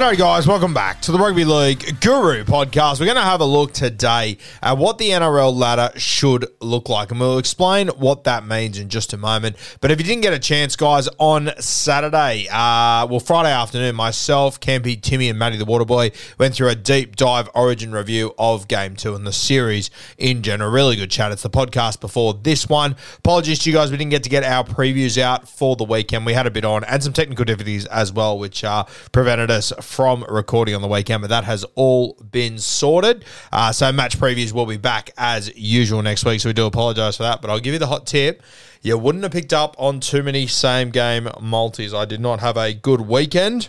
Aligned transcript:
G'day, 0.00 0.16
guys. 0.16 0.46
Welcome 0.46 0.72
back 0.72 1.02
to 1.02 1.12
the 1.12 1.18
Rugby 1.18 1.44
League 1.44 2.00
Guru 2.00 2.42
podcast. 2.44 3.00
We're 3.00 3.04
going 3.04 3.16
to 3.16 3.22
have 3.22 3.42
a 3.42 3.44
look 3.44 3.74
today 3.74 4.38
at 4.62 4.78
what 4.78 4.96
the 4.96 5.10
NRL 5.10 5.54
ladder 5.54 5.90
should 5.98 6.46
look 6.62 6.88
like, 6.88 7.10
and 7.10 7.20
we'll 7.20 7.36
explain 7.36 7.88
what 7.88 8.24
that 8.24 8.46
means 8.46 8.78
in 8.78 8.88
just 8.88 9.12
a 9.12 9.18
moment. 9.18 9.56
But 9.82 9.90
if 9.90 10.00
you 10.00 10.06
didn't 10.06 10.22
get 10.22 10.32
a 10.32 10.38
chance, 10.38 10.74
guys, 10.74 11.06
on 11.18 11.50
Saturday, 11.58 12.48
uh, 12.48 13.08
well, 13.10 13.20
Friday 13.20 13.52
afternoon, 13.52 13.94
myself, 13.94 14.58
Campy, 14.58 14.98
Timmy, 14.98 15.28
and 15.28 15.38
Matty 15.38 15.58
the 15.58 15.66
Waterboy 15.66 16.14
went 16.38 16.54
through 16.54 16.70
a 16.70 16.74
deep 16.74 17.16
dive 17.16 17.50
origin 17.54 17.92
review 17.92 18.32
of 18.38 18.68
Game 18.68 18.96
2 18.96 19.14
and 19.14 19.26
the 19.26 19.34
series 19.34 19.90
in 20.16 20.40
general. 20.40 20.70
Really 20.70 20.96
good 20.96 21.10
chat. 21.10 21.30
It's 21.30 21.42
the 21.42 21.50
podcast 21.50 22.00
before 22.00 22.32
this 22.32 22.70
one. 22.70 22.96
Apologies 23.18 23.58
to 23.58 23.70
you 23.70 23.76
guys, 23.76 23.90
we 23.90 23.98
didn't 23.98 24.12
get 24.12 24.22
to 24.22 24.30
get 24.30 24.44
our 24.44 24.64
previews 24.64 25.20
out 25.20 25.46
for 25.46 25.76
the 25.76 25.84
weekend. 25.84 26.24
We 26.24 26.32
had 26.32 26.46
a 26.46 26.50
bit 26.50 26.64
on 26.64 26.84
and 26.84 27.02
some 27.04 27.12
technical 27.12 27.44
difficulties 27.44 27.84
as 27.84 28.14
well, 28.14 28.38
which 28.38 28.64
uh, 28.64 28.84
prevented 29.12 29.50
us 29.50 29.74
from 29.90 30.24
recording 30.28 30.72
on 30.76 30.82
the 30.82 30.88
weekend, 30.88 31.20
but 31.20 31.30
that 31.30 31.42
has 31.42 31.64
all 31.74 32.14
been 32.30 32.58
sorted. 32.60 33.24
Uh, 33.50 33.72
so 33.72 33.90
match 33.90 34.16
previews 34.18 34.52
will 34.52 34.64
be 34.64 34.76
back 34.76 35.10
as 35.18 35.52
usual 35.56 36.00
next 36.00 36.24
week. 36.24 36.40
So 36.40 36.48
we 36.48 36.52
do 36.52 36.64
apologise 36.66 37.16
for 37.16 37.24
that, 37.24 37.42
but 37.42 37.50
I'll 37.50 37.58
give 37.58 37.72
you 37.72 37.80
the 37.80 37.88
hot 37.88 38.06
tip. 38.06 38.40
You 38.82 38.96
wouldn't 38.96 39.24
have 39.24 39.32
picked 39.32 39.52
up 39.52 39.74
on 39.78 39.98
too 39.98 40.22
many 40.22 40.46
same 40.46 40.90
game 40.90 41.28
multis. 41.40 41.92
I 41.92 42.04
did 42.04 42.20
not 42.20 42.38
have 42.38 42.56
a 42.56 42.72
good 42.72 43.00
weekend 43.00 43.68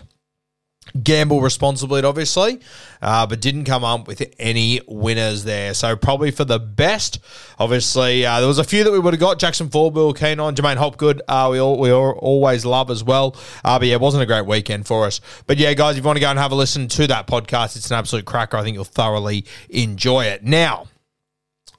gamble 1.02 1.40
responsibly, 1.40 2.02
obviously, 2.02 2.60
uh, 3.00 3.26
but 3.26 3.40
didn't 3.40 3.64
come 3.64 3.84
up 3.84 4.06
with 4.06 4.22
any 4.38 4.80
winners 4.86 5.44
there. 5.44 5.74
So 5.74 5.96
probably 5.96 6.30
for 6.30 6.44
the 6.44 6.58
best. 6.58 7.18
Obviously, 7.58 8.26
uh, 8.26 8.40
there 8.40 8.48
was 8.48 8.58
a 8.58 8.64
few 8.64 8.84
that 8.84 8.92
we 8.92 8.98
would 8.98 9.14
have 9.14 9.20
got. 9.20 9.38
Jackson 9.38 9.70
Ford, 9.70 9.94
we 9.94 10.12
keen 10.12 10.40
on. 10.40 10.54
Jermaine 10.54 10.76
Hopgood, 10.76 11.22
uh, 11.28 11.48
we 11.50 11.58
all, 11.58 11.78
we 11.78 11.90
all, 11.90 12.12
always 12.12 12.64
love 12.64 12.90
as 12.90 13.02
well. 13.02 13.36
Uh, 13.64 13.78
but 13.78 13.88
yeah, 13.88 13.94
it 13.94 14.00
wasn't 14.00 14.22
a 14.22 14.26
great 14.26 14.46
weekend 14.46 14.86
for 14.86 15.06
us. 15.06 15.20
But 15.46 15.58
yeah, 15.58 15.72
guys, 15.74 15.96
if 15.96 16.02
you 16.02 16.06
want 16.06 16.16
to 16.16 16.20
go 16.20 16.30
and 16.30 16.38
have 16.38 16.52
a 16.52 16.56
listen 16.56 16.88
to 16.88 17.06
that 17.06 17.26
podcast, 17.26 17.76
it's 17.76 17.90
an 17.90 17.96
absolute 17.96 18.24
cracker. 18.24 18.56
I 18.56 18.62
think 18.62 18.74
you'll 18.74 18.84
thoroughly 18.84 19.44
enjoy 19.70 20.24
it. 20.24 20.42
Now 20.44 20.88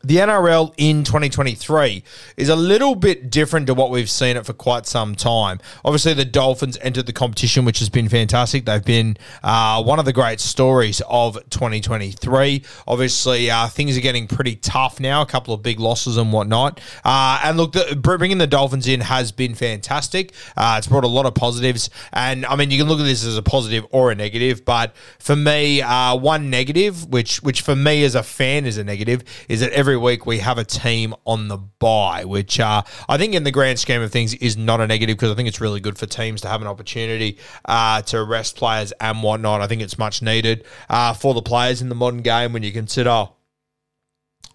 the 0.06 0.18
NRL 0.18 0.74
in 0.78 1.06
2023 1.06 2.04
is 2.36 2.50
a 2.50 2.56
little 2.58 2.94
bit 2.94 3.30
different 3.30 3.68
to 3.68 3.74
what 3.74 3.90
we've 3.90 4.10
seen 4.10 4.36
it 4.36 4.46
for 4.46 4.52
quite 4.52 4.86
some 4.86 5.16
time. 5.16 5.60
Obviously, 5.86 6.14
the 6.14 6.26
Dolphins 6.26 6.78
entered 6.82 7.06
the 7.06 7.14
competition, 7.14 7.64
which 7.64 7.80
has 7.80 7.90
been 7.90 8.10
fantastic. 8.10 8.66
They've 8.66 8.84
been 8.84 9.16
uh, 9.44 9.82
one 9.82 10.00
of 10.00 10.06
the 10.06 10.12
great 10.12 10.42
stories 10.42 11.02
of 11.08 11.36
2023. 11.50 12.64
Obviously, 12.86 13.50
uh, 13.50 13.68
things 13.68 13.98
are 13.98 14.02
getting 14.02 14.28
pretty 14.28 14.58
tough 14.58 15.00
now, 15.00 15.22
a 15.22 15.26
couple 15.26 15.54
of 15.54 15.64
big 15.64 15.80
losses 15.80 16.18
and 16.18 16.34
whatnot. 16.34 16.82
Uh, 17.06 17.40
and 17.42 17.56
look, 17.56 17.72
the, 17.72 17.96
bringing 17.96 18.40
the 18.40 18.48
Dolphins 18.48 18.90
in 18.90 19.00
has 19.00 19.32
been 19.32 19.56
fantastic. 19.56 20.34
Uh, 20.58 20.76
it's 20.78 20.88
brought 20.88 21.06
a 21.06 21.08
lot 21.08 21.26
of 21.26 21.34
positives. 21.34 21.90
And 22.12 22.46
I 22.46 22.58
mean, 22.58 22.72
you 22.72 22.78
can 22.78 22.90
look 22.90 23.00
at 23.00 23.04
this 23.06 23.24
as 23.24 23.38
a 23.38 23.42
positive 23.42 23.86
or 23.92 24.12
a 24.12 24.16
negative, 24.16 24.66
but 24.66 24.94
for 25.20 25.38
me, 25.38 25.82
uh, 25.82 26.18
one 26.18 26.50
negative, 26.50 27.08
which, 27.08 27.42
which 27.42 27.62
for 27.62 27.76
me 27.76 28.04
as 28.04 28.16
a 28.16 28.24
fan 28.24 28.66
is 28.66 28.78
a 28.78 28.84
negative, 28.84 29.24
is 29.48 29.62
that 29.62 29.72
every 29.72 29.93
week 29.98 30.26
we 30.26 30.40
have 30.40 30.58
a 30.58 30.64
team 30.64 31.14
on 31.26 31.48
the 31.48 31.58
bye, 31.58 32.26
which 32.26 32.60
uh, 32.60 32.84
I 33.08 33.18
think 33.18 33.34
in 33.34 33.44
the 33.44 33.52
grand 33.52 33.80
scheme 33.80 34.02
of 34.02 34.12
things 34.12 34.34
is 34.36 34.58
not 34.58 34.82
a 34.82 34.88
negative 34.88 35.18
because 35.18 35.32
I 35.32 35.36
think 35.36 35.48
it's 35.48 35.62
really 35.62 35.80
good 35.80 35.98
for 35.98 36.06
teams 36.06 36.42
to 36.42 36.48
have 36.48 36.62
an 36.62 36.68
opportunity 36.68 37.38
uh, 37.66 38.02
to 38.04 38.24
rest 38.24 38.56
players 38.56 38.92
and 39.00 39.24
whatnot. 39.24 39.62
I 39.62 39.68
think 39.68 39.82
it's 39.82 39.98
much 39.98 40.22
needed 40.22 40.66
uh, 40.90 41.14
for 41.14 41.34
the 41.34 41.42
players 41.42 41.82
in 41.82 41.90
the 41.90 41.96
modern 41.96 42.22
game 42.22 42.54
when 42.54 42.64
you 42.64 42.72
consider 42.72 43.30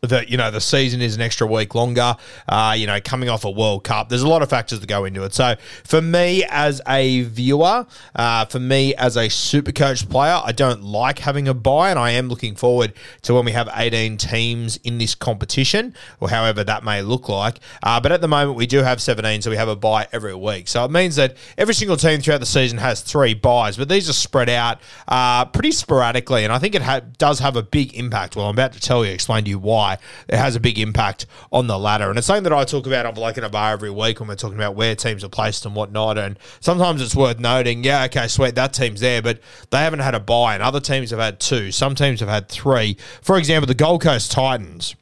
that 0.03 0.28
you 0.28 0.36
know 0.36 0.50
the 0.50 0.60
season 0.60 1.03
is 1.03 1.16
an 1.16 1.20
extra 1.20 1.47
week 1.47 1.75
longer. 1.75 2.16
Uh, 2.48 2.75
you 2.76 2.86
know, 2.86 3.00
coming 3.00 3.28
off 3.28 3.44
a 3.44 3.50
World 3.50 3.84
Cup, 3.84 4.09
there's 4.09 4.22
a 4.22 4.28
lot 4.28 4.42
of 4.42 4.50
factors 4.50 4.81
that 4.81 4.86
go 4.86 5.04
into 5.04 5.25
it. 5.25 5.34
So 5.34 5.56
for 5.84 6.00
me 6.00 6.44
as 6.48 6.81
a 6.86 7.22
viewer, 7.22 7.86
uh, 8.14 8.44
for 8.44 8.60
me 8.60 8.94
as 8.94 9.16
a 9.16 9.28
super 9.28 9.72
coach 9.72 10.08
player, 10.08 10.41
I 10.42 10.53
don't 10.53 10.82
like 10.82 11.20
having 11.20 11.48
a 11.48 11.54
bye, 11.54 11.91
and 11.91 11.98
I 11.98 12.12
am 12.12 12.28
looking 12.28 12.54
forward 12.54 12.92
to 13.22 13.34
when 13.34 13.44
we 13.44 13.53
have 13.53 13.69
18 13.75 14.16
teams 14.16 14.76
in 14.78 14.98
this 14.98 15.14
competition, 15.14 15.94
or 16.20 16.31
however 16.31 16.62
that 16.64 16.84
may 16.84 17.03
look 17.03 17.28
like. 17.28 17.58
Uh, 17.82 18.00
but 18.00 18.12
at 18.12 18.20
the 18.20 18.28
moment, 18.28 18.56
we 18.56 18.66
do 18.66 18.82
have 18.82 19.00
17, 19.00 19.42
so 19.42 19.50
we 19.50 19.56
have 19.56 19.69
a 19.69 19.76
bye 19.76 20.06
every 20.12 20.34
week. 20.34 20.69
So 20.69 20.84
it 20.84 20.91
means 20.91 21.16
that 21.16 21.37
every 21.56 21.75
single 21.75 21.97
team 21.97 22.20
throughout 22.20 22.41
the 22.41 22.47
season 22.47 22.78
has 22.78 23.00
three 23.00 23.34
byes, 23.34 23.76
but 23.76 23.88
these 23.88 24.08
are 24.08 24.14
spread 24.14 24.48
out 24.48 24.78
uh, 25.08 25.44
pretty 25.47 25.72
sporadically, 25.72 26.44
and 26.44 26.53
I 26.53 26.58
think 26.58 26.75
it 26.75 26.82
ha- 26.82 27.00
does 27.19 27.41
have 27.41 27.56
a 27.56 27.62
big 27.62 27.94
impact. 27.94 28.37
Well, 28.37 28.47
I'm 28.47 28.54
about 28.54 28.72
to 28.75 28.81
tell 28.81 29.04
you, 29.04 29.12
explain 29.12 29.44
to 29.44 29.50
you 29.50 29.58
why 29.58 29.88
it 29.94 30.37
has 30.37 30.56
a 30.56 30.60
big 30.60 30.78
impact 30.78 31.26
on 31.53 31.66
the 31.66 31.78
ladder. 31.78 32.09
And 32.09 32.19
it's 32.19 32.26
something 32.26 32.44
that 32.44 32.53
I 32.53 32.65
talk 32.65 32.87
about 32.87 33.06
on 33.06 33.15
Bloke 33.15 33.38
in 33.38 33.44
a 33.44 33.49
Bar 33.49 33.72
every 33.72 33.91
week 33.91 34.21
when 34.21 34.28
we're 34.28 34.34
talking 34.34 34.59
about 34.59 34.75
where 34.75 34.94
teams 34.94 35.25
are 35.25 35.28
placed 35.28 35.65
and 35.65 35.75
whatnot. 35.75 36.19
And 36.19 36.38
sometimes 36.60 37.00
it's 37.00 37.15
worth 37.15 37.38
noting, 37.38 37.84
yeah, 37.84 38.04
okay, 38.04 38.28
sweet, 38.28 38.54
that 38.56 38.72
team's 38.72 39.00
there, 39.00 39.22
but 39.22 39.41
they 39.71 39.78
haven't 39.78 40.00
had 40.00 40.15
a 40.15 40.21
bye, 40.21 40.54
and 40.54 40.62
other 40.62 40.81
teams 40.81 41.10
have 41.10 41.21
had 41.21 41.41
two. 41.41 41.71
Some 41.72 41.94
teams 41.94 42.21
have 42.21 42.28
had 42.28 42.49
three. 42.49 42.97
For 43.22 43.38
example, 43.38 43.66
the 43.66 43.75
Gold 43.75 44.03
Coast 44.03 44.32
Titans. 44.32 44.94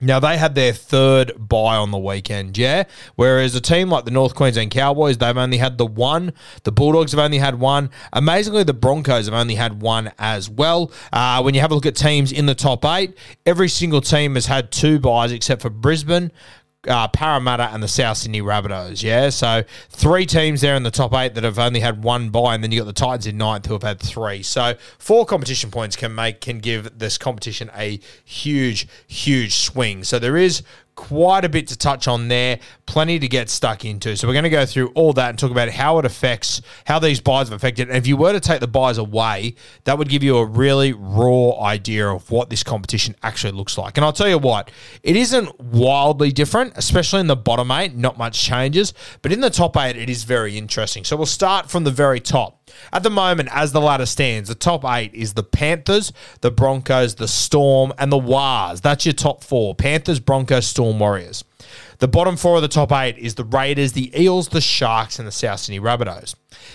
Now 0.00 0.20
they 0.20 0.36
had 0.36 0.54
their 0.54 0.74
third 0.74 1.32
bye 1.38 1.76
on 1.76 1.90
the 1.90 1.98
weekend, 1.98 2.58
yeah. 2.58 2.84
Whereas 3.14 3.54
a 3.54 3.62
team 3.62 3.88
like 3.88 4.04
the 4.04 4.10
North 4.10 4.34
Queensland 4.34 4.70
Cowboys, 4.70 5.16
they've 5.16 5.36
only 5.36 5.56
had 5.56 5.78
the 5.78 5.86
one. 5.86 6.34
The 6.64 6.72
Bulldogs 6.72 7.12
have 7.12 7.18
only 7.18 7.38
had 7.38 7.58
one. 7.58 7.88
Amazingly, 8.12 8.62
the 8.62 8.74
Broncos 8.74 9.24
have 9.24 9.34
only 9.34 9.54
had 9.54 9.80
one 9.80 10.12
as 10.18 10.50
well. 10.50 10.92
Uh, 11.12 11.40
when 11.42 11.54
you 11.54 11.62
have 11.62 11.70
a 11.70 11.74
look 11.74 11.86
at 11.86 11.96
teams 11.96 12.30
in 12.30 12.44
the 12.44 12.54
top 12.54 12.84
eight, 12.84 13.16
every 13.46 13.70
single 13.70 14.02
team 14.02 14.34
has 14.34 14.44
had 14.44 14.70
two 14.70 14.98
byes 14.98 15.32
except 15.32 15.62
for 15.62 15.70
Brisbane, 15.70 16.30
uh, 16.86 17.08
Parramatta 17.08 17.70
and 17.72 17.82
the 17.82 17.88
South 17.88 18.16
Sydney 18.18 18.42
Rabbitohs. 18.42 19.02
Yeah, 19.02 19.30
so 19.30 19.64
three 19.90 20.26
teams 20.26 20.60
there 20.60 20.76
in 20.76 20.82
the 20.82 20.90
top 20.90 21.12
eight 21.14 21.34
that 21.34 21.44
have 21.44 21.58
only 21.58 21.80
had 21.80 22.02
one 22.02 22.30
bye, 22.30 22.54
and 22.54 22.62
then 22.62 22.72
you 22.72 22.80
got 22.80 22.86
the 22.86 22.92
Titans 22.92 23.26
in 23.26 23.38
ninth 23.38 23.66
who 23.66 23.72
have 23.74 23.82
had 23.82 24.00
three. 24.00 24.42
So 24.42 24.74
four 24.98 25.26
competition 25.26 25.70
points 25.70 25.96
can 25.96 26.14
make 26.14 26.40
can 26.40 26.58
give 26.58 26.98
this 26.98 27.18
competition 27.18 27.70
a 27.76 28.00
huge, 28.24 28.88
huge 29.06 29.54
swing. 29.54 30.04
So 30.04 30.18
there 30.18 30.36
is 30.36 30.62
quite 30.96 31.44
a 31.44 31.48
bit 31.48 31.68
to 31.68 31.78
touch 31.78 32.08
on 32.08 32.26
there, 32.28 32.58
plenty 32.86 33.18
to 33.18 33.28
get 33.28 33.48
stuck 33.48 33.84
into. 33.84 34.16
So 34.16 34.26
we're 34.26 34.34
going 34.34 34.44
to 34.44 34.50
go 34.50 34.66
through 34.66 34.88
all 34.88 35.12
that 35.12 35.30
and 35.30 35.38
talk 35.38 35.50
about 35.50 35.68
how 35.68 35.98
it 35.98 36.04
affects 36.04 36.62
how 36.86 36.98
these 36.98 37.20
byes 37.20 37.48
have 37.48 37.56
affected. 37.56 37.88
And 37.88 37.96
if 37.96 38.06
you 38.06 38.16
were 38.16 38.32
to 38.32 38.40
take 38.40 38.60
the 38.60 38.66
byes 38.66 38.98
away, 38.98 39.54
that 39.84 39.98
would 39.98 40.08
give 40.08 40.22
you 40.22 40.38
a 40.38 40.44
really 40.44 40.92
raw 40.92 41.60
idea 41.60 42.08
of 42.08 42.28
what 42.30 42.50
this 42.50 42.64
competition 42.64 43.14
actually 43.22 43.52
looks 43.52 43.78
like. 43.78 43.96
And 43.96 44.04
I'll 44.04 44.12
tell 44.12 44.28
you 44.28 44.38
what, 44.38 44.70
it 45.02 45.14
isn't 45.14 45.60
wildly 45.60 46.32
different, 46.32 46.72
especially 46.76 47.20
in 47.20 47.26
the 47.26 47.36
bottom 47.36 47.70
eight. 47.70 47.94
Not 47.94 48.18
much 48.18 48.42
changes, 48.42 48.94
but 49.22 49.32
in 49.32 49.40
the 49.40 49.50
top 49.50 49.76
eight, 49.76 49.96
it 49.96 50.10
is 50.10 50.24
very 50.24 50.58
interesting. 50.58 51.04
So 51.04 51.16
we'll 51.16 51.26
start 51.26 51.70
from 51.70 51.84
the 51.84 51.90
very 51.90 52.20
top. 52.20 52.55
At 52.92 53.02
the 53.02 53.10
moment, 53.10 53.48
as 53.52 53.72
the 53.72 53.80
ladder 53.80 54.06
stands, 54.06 54.48
the 54.48 54.54
top 54.54 54.84
eight 54.84 55.14
is 55.14 55.34
the 55.34 55.42
Panthers, 55.42 56.12
the 56.40 56.50
Broncos, 56.50 57.14
the 57.14 57.28
Storm, 57.28 57.92
and 57.98 58.10
the 58.10 58.18
Wars. 58.18 58.80
That's 58.80 59.06
your 59.06 59.12
top 59.12 59.44
four 59.44 59.74
Panthers, 59.74 60.18
Broncos, 60.18 60.66
Storm, 60.66 60.98
Warriors. 60.98 61.44
The 61.98 62.08
bottom 62.08 62.36
four 62.36 62.56
of 62.56 62.62
the 62.62 62.68
top 62.68 62.92
eight 62.92 63.18
is 63.18 63.36
the 63.36 63.44
Raiders, 63.44 63.92
the 63.92 64.12
Eels, 64.20 64.48
the 64.48 64.60
Sharks, 64.60 65.18
and 65.18 65.26
the 65.28 65.32
South 65.32 65.60
Sydney 65.60 65.80
Rabbitohs. 65.80 66.34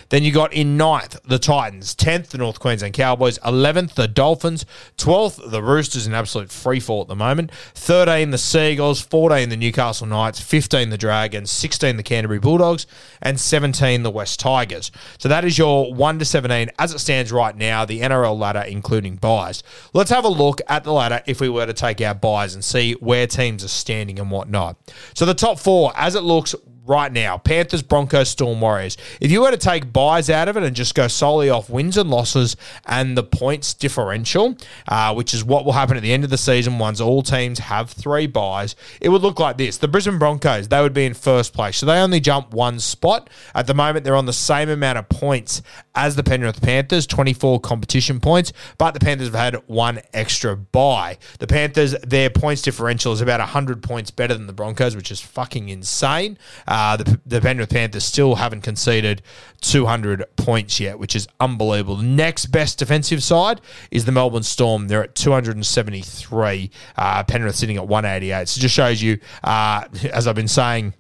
Then 0.10 0.24
you 0.24 0.32
got 0.32 0.54
in 0.54 0.78
ninth, 0.78 1.18
the 1.26 1.40
Titans. 1.40 1.96
10th, 1.96 2.28
the 2.28 2.38
North 2.38 2.60
Queensland 2.60 2.94
Cowboys. 2.94 3.40
11th, 3.40 3.94
the 3.94 4.08
Dolphins. 4.08 4.66
12th, 4.98 5.50
the 5.50 5.64
Roosters 5.64 6.08
in 6.08 6.14
absolute 6.14 6.52
free 6.52 6.80
fall 6.80 7.02
at 7.02 7.08
the 7.08 7.16
moment. 7.16 7.52
13, 7.76 8.32
the 8.32 8.38
Seagulls. 8.38 9.02
14, 9.02 9.50
the 9.50 9.58
Newcastle 9.58 10.08
Knights. 10.08 10.40
15, 10.40 10.90
the 10.90 10.98
Dragons. 10.98 11.52
16, 11.52 11.98
the 11.98 12.04
Canterbury 12.04 12.40
Bulldogs. 12.40 12.86
And 13.22 13.40
17, 13.40 14.04
the 14.04 14.12
Wests 14.12 14.38
Tigers. 14.38 14.92
So 15.18 15.30
that 15.30 15.46
is 15.46 15.58
your 15.58 15.94
1 15.94 16.20
to 16.20 16.26
17 16.26 16.70
as 16.78 16.94
it 16.94 17.00
stands 17.00 17.32
right 17.32 17.56
now, 17.56 17.86
the 17.86 18.02
NRL 18.02 18.38
ladder, 18.38 18.62
including 18.68 19.16
byes. 19.16 19.64
Let's 19.94 20.10
have 20.10 20.26
a 20.26 20.30
look 20.30 20.62
at 20.68 20.84
the 20.84 20.92
ladder 20.92 21.22
if 21.26 21.40
we 21.40 21.50
were 21.50 21.66
to 21.66 21.74
take 21.74 22.02
our 22.02 22.14
byes 22.14 22.54
and 22.54 22.64
see 22.64 22.94
where 22.94 23.28
teams 23.28 23.64
are 23.64 23.70
standing 23.70 24.20
and 24.20 24.32
whatnot. 24.32 24.78
So 25.14 25.26
the 25.26 25.34
top 25.34 25.60
four, 25.60 25.94
as 25.96 26.16
it 26.16 26.22
looks 26.22 26.56
right 26.86 27.12
now 27.12 27.38
Panthers, 27.38 27.82
Broncos, 27.82 28.30
Storm, 28.30 28.62
Warriors. 28.62 28.98
If 29.20 29.32
you 29.32 29.42
were 29.42 29.52
to 29.52 29.58
take 29.58 29.94
byes 29.94 30.30
out 30.30 30.48
of 30.48 30.58
it 30.58 30.64
and 30.64 30.76
just 30.76 30.96
go 30.96 31.08
solely 31.08 31.50
off 31.50 31.70
wins 31.70 31.98
and 31.98 32.10
losses 32.10 32.56
and 32.86 33.18
the 33.18 33.24
points 33.24 33.74
differential, 33.74 34.58
uh, 34.88 35.14
which 35.14 35.34
is 35.34 35.44
what 35.44 35.66
will 35.66 35.74
happen 35.74 35.98
at 35.98 36.04
the 36.04 36.14
end 36.14 36.24
of 36.24 36.30
the 36.30 36.38
season 36.38 36.80
once 36.80 37.00
all 37.00 37.22
teams 37.22 37.60
have 37.60 37.90
three 37.90 38.28
byes, 38.28 38.76
it 39.00 39.10
would 39.10 39.22
look 39.22 39.40
like 39.40 39.58
this. 39.58 39.78
The 39.78 39.88
Brisbane 39.88 40.20
Broncos, 40.20 40.68
they 40.68 40.82
would 40.82 40.94
be 40.94 41.06
in 41.06 41.14
first 41.14 41.54
place. 41.54 41.78
So 41.78 41.86
they 41.86 42.00
only 42.00 42.20
jump 42.20 42.54
one 42.54 42.80
spot. 42.80 43.30
At 43.54 43.68
the 43.68 43.74
moment, 43.74 44.04
they're 44.06 44.16
on 44.16 44.26
the 44.26 44.34
same 44.34 44.70
amount 44.70 44.98
of 44.98 45.10
points 45.10 45.62
as 45.96 46.16
the 46.16 46.24
Penrith 46.24 46.62
Panthers, 46.62 47.06
24 47.06 47.60
competition 47.60 48.20
points, 48.20 48.54
but 48.78 48.94
the 48.94 49.00
Panthers 49.00 49.28
have 49.28 49.36
had 49.36 49.56
one 49.68 50.00
extra 50.14 50.56
bye. 50.56 51.18
The 51.40 51.48
Panthers, 51.48 51.96
their 52.02 52.30
points 52.30 52.62
differential 52.62 53.14
is 53.14 53.22
about 53.22 53.40
100 53.40 53.84
points 53.84 54.12
better 54.12 54.34
than 54.34 54.48
the 54.48 54.54
Broncos, 54.54 54.96
which 54.96 55.12
is 55.12 55.20
fucking 55.20 55.70
insane. 55.70 56.38
Uh, 56.72 56.96
the, 56.96 57.20
the 57.26 57.42
Penrith 57.42 57.70
Panthers 57.70 58.06
still 58.06 58.36
haven't 58.36 58.62
conceded 58.62 59.22
200 59.60 60.24
points 60.38 60.80
yet, 60.80 60.98
which 60.98 61.18
is 61.18 61.28
unbelievable. 61.42 61.98
The 61.98 62.04
next 62.04 62.46
best 62.46 62.80
defensive 62.80 63.22
side 63.22 63.60
is 63.92 64.06
the 64.06 64.14
Melbourne 64.14 64.44
Storm. 64.44 64.88
They're 64.88 65.04
at 65.04 65.14
273. 65.16 66.72
Uh, 66.96 67.24
Penrith 67.26 67.58
sitting 67.58 67.76
at 67.76 67.90
188. 67.90 68.48
So 68.48 68.58
it 68.58 68.62
just 68.62 68.74
shows 68.74 69.02
you, 69.02 69.20
uh, 69.44 69.84
as 70.14 70.28
I've 70.28 70.36
been 70.36 70.48
saying, 70.48 70.94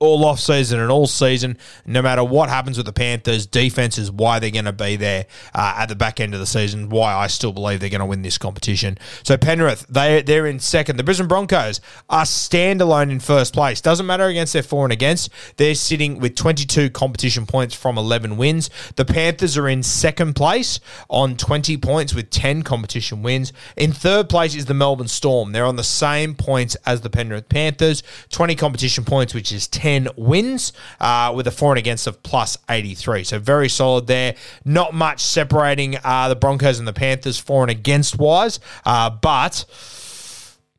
all 0.00 0.24
off 0.24 0.40
season 0.40 0.80
and 0.80 0.90
all 0.90 1.06
season. 1.06 1.58
No 1.84 2.00
matter 2.00 2.24
what 2.24 2.48
happens 2.48 2.78
with 2.78 2.86
the 2.86 2.92
Panthers, 2.92 3.44
defense 3.44 3.98
is 3.98 4.10
why 4.10 4.38
they're 4.38 4.50
going 4.50 4.64
to 4.64 4.72
be 4.72 4.96
there 4.96 5.26
uh, 5.54 5.74
at 5.76 5.86
the 5.86 5.94
back 5.94 6.20
end 6.20 6.32
of 6.32 6.40
the 6.40 6.46
season. 6.46 6.88
Why 6.88 7.14
I 7.14 7.26
still 7.26 7.52
believe 7.52 7.80
they're 7.80 7.90
going 7.90 8.00
to 8.00 8.06
win 8.06 8.22
this 8.22 8.38
competition. 8.38 8.96
So 9.22 9.36
Penrith, 9.36 9.86
they 9.88 10.22
they're 10.22 10.46
in 10.46 10.58
second. 10.58 10.96
The 10.96 11.04
Brisbane 11.04 11.28
Broncos 11.28 11.82
are 12.08 12.24
standalone 12.24 13.10
in 13.10 13.20
first 13.20 13.52
place. 13.52 13.82
Doesn't 13.82 14.06
matter 14.06 14.24
against 14.24 14.54
their 14.54 14.62
for 14.62 14.86
and 14.86 14.92
against. 14.92 15.30
They're 15.58 15.74
sitting 15.74 16.18
with 16.18 16.34
22 16.34 16.88
competition 16.90 17.44
points 17.44 17.74
from 17.74 17.98
11 17.98 18.38
wins. 18.38 18.70
The 18.96 19.04
Panthers 19.04 19.58
are 19.58 19.68
in 19.68 19.82
second 19.82 20.34
place 20.34 20.80
on 21.10 21.36
20 21.36 21.76
points 21.76 22.14
with 22.14 22.30
10 22.30 22.62
competition 22.62 23.22
wins. 23.22 23.52
In 23.76 23.92
third 23.92 24.30
place 24.30 24.54
is 24.54 24.64
the 24.64 24.72
Melbourne 24.72 25.08
Storm. 25.08 25.52
They're 25.52 25.66
on 25.66 25.76
the 25.76 25.84
same 25.84 26.34
points 26.34 26.74
as 26.86 27.02
the 27.02 27.10
Penrith 27.10 27.50
Panthers, 27.50 28.02
20 28.30 28.54
competition 28.54 29.04
points, 29.04 29.34
which 29.34 29.52
is 29.52 29.68
10 29.68 29.89
10 29.90 30.08
wins 30.16 30.72
uh, 31.00 31.32
with 31.34 31.48
a 31.48 31.50
for 31.50 31.72
and 31.72 31.78
against 31.78 32.06
of 32.06 32.22
plus 32.22 32.56
83. 32.68 33.24
So 33.24 33.38
very 33.40 33.68
solid 33.68 34.06
there. 34.06 34.36
Not 34.64 34.94
much 34.94 35.20
separating 35.20 35.96
uh, 36.04 36.28
the 36.28 36.36
Broncos 36.36 36.78
and 36.78 36.86
the 36.86 36.92
Panthers 36.92 37.40
for 37.40 37.62
and 37.62 37.70
against 37.70 38.18
wise, 38.18 38.60
uh, 38.84 39.10
but. 39.10 39.64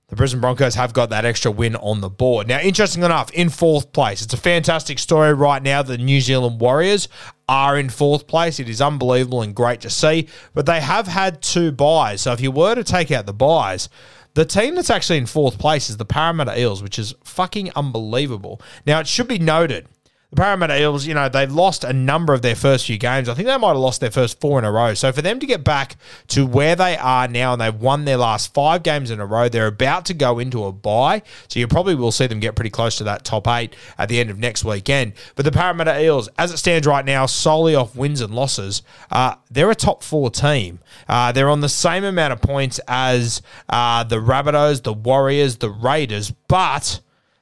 The 0.08 0.18
Brisbane 0.18 0.42
Broncos 0.42 0.76
have 0.76 0.92
got 0.92 1.12
that 1.12 1.24
extra 1.24 1.50
win 1.50 1.78
on 1.78 2.02
the 2.02 2.10
board. 2.10 2.46
Now, 2.46 2.60
interesting 2.60 3.02
enough, 3.02 3.32
in 3.32 3.48
fourth 3.48 3.94
place, 3.94 4.22
it's 4.22 4.34
a 4.34 4.38
fantastic 4.38 5.00
story 5.00 5.34
right 5.34 5.64
now. 5.64 5.84
The 5.84 5.98
New 5.98 6.20
Zealand 6.20 6.60
Warriors 6.60 7.08
are 7.48 7.80
in 7.80 7.88
fourth 7.88 8.28
place. 8.28 8.60
It 8.60 8.68
is 8.68 8.82
unbelievable 8.82 9.42
and 9.42 9.56
great 9.56 9.80
to 9.82 9.90
see, 9.90 10.28
but 10.54 10.66
they 10.66 10.82
have 10.82 11.08
had 11.08 11.42
two 11.42 11.72
byes. 11.72 12.20
So 12.20 12.34
if 12.34 12.42
you 12.42 12.52
were 12.52 12.76
to 12.76 12.84
take 12.84 13.10
out 13.10 13.26
the 13.26 13.34
byes, 13.34 13.88
the 14.34 14.46
team 14.46 14.76
that's 14.76 14.90
actually 14.90 15.18
in 15.18 15.26
fourth 15.26 15.60
place 15.60 15.90
is 15.90 15.98
the 15.98 16.06
Parramatta 16.06 16.60
Eels, 16.60 16.82
which 16.82 16.98
is 16.98 17.14
fucking 17.24 17.72
unbelievable. 17.76 18.62
Now, 18.86 19.00
it 19.00 19.08
should 19.08 19.28
be 19.28 19.40
noted 19.40 19.88
the 20.32 20.38
Parramatta 20.38 20.82
Eels, 20.82 21.06
you 21.06 21.14
know, 21.14 21.28
they've 21.28 21.52
lost 21.52 21.84
a 21.84 21.92
number 21.92 22.34
of 22.34 22.42
their 22.42 22.56
first 22.56 22.86
few 22.86 22.98
games. 22.98 23.28
I 23.28 23.34
think 23.34 23.48
they 23.48 23.58
might 23.58 23.70
have 23.70 23.78
lost 23.78 24.00
their 24.00 24.12
first 24.12 24.40
four 24.40 24.58
in 24.58 24.64
a 24.64 24.72
row. 24.72 24.94
So 24.94 25.12
for 25.12 25.22
them 25.22 25.40
to 25.40 25.46
get 25.46 25.66
back 25.66 25.98
to 26.30 26.46
where 26.46 26.74
they 26.74 26.98
are 26.98 27.28
now 27.28 27.52
and 27.52 27.62
they've 27.62 27.76
won 27.76 28.06
their 28.06 28.16
last 28.16 28.54
five 28.54 28.82
games 28.82 29.12
in 29.12 29.20
a 29.20 29.26
row, 29.26 29.50
they're 29.50 29.68
about 29.68 30.06
to 30.06 30.14
go 30.14 30.40
into 30.40 30.64
a 30.64 30.72
bye. 30.72 31.22
So 31.50 31.60
you 31.60 31.68
probably 31.68 31.96
will 31.96 32.14
see 32.14 32.28
them 32.28 32.40
get 32.40 32.56
pretty 32.56 32.70
close 32.70 32.98
to 33.00 33.04
that 33.04 33.26
top 33.26 33.46
eight 33.50 33.76
at 33.98 34.08
the 34.08 34.22
end 34.22 34.30
of 34.30 34.40
next 34.40 34.64
weekend. 34.64 35.14
But 35.36 35.44
the 35.44 35.52
Parramatta 35.52 36.02
Eels, 36.02 36.30
as 36.38 36.54
it 36.54 36.58
stands 36.58 36.88
right 36.88 37.04
now, 37.04 37.26
solely 37.26 37.76
off 37.76 37.98
wins 37.98 38.22
and 38.22 38.34
losses, 38.34 38.84
uh, 39.12 39.36
they're 39.50 39.70
a 39.70 39.76
top 39.76 40.02
four 40.02 40.30
team. 40.30 40.80
Uh, 41.10 41.34
they're 41.34 41.50
on 41.50 41.60
the 41.60 41.70
same 41.70 42.06
amount 42.06 42.32
of 42.32 42.42
points 42.42 42.80
as 42.88 43.42
uh, 43.68 44.06
the 44.06 44.16
Rabbitohs, 44.16 44.84
the 44.84 44.94
Warriors, 44.94 45.58
the 45.58 45.70
Raiders, 45.70 46.32
but 46.48 47.02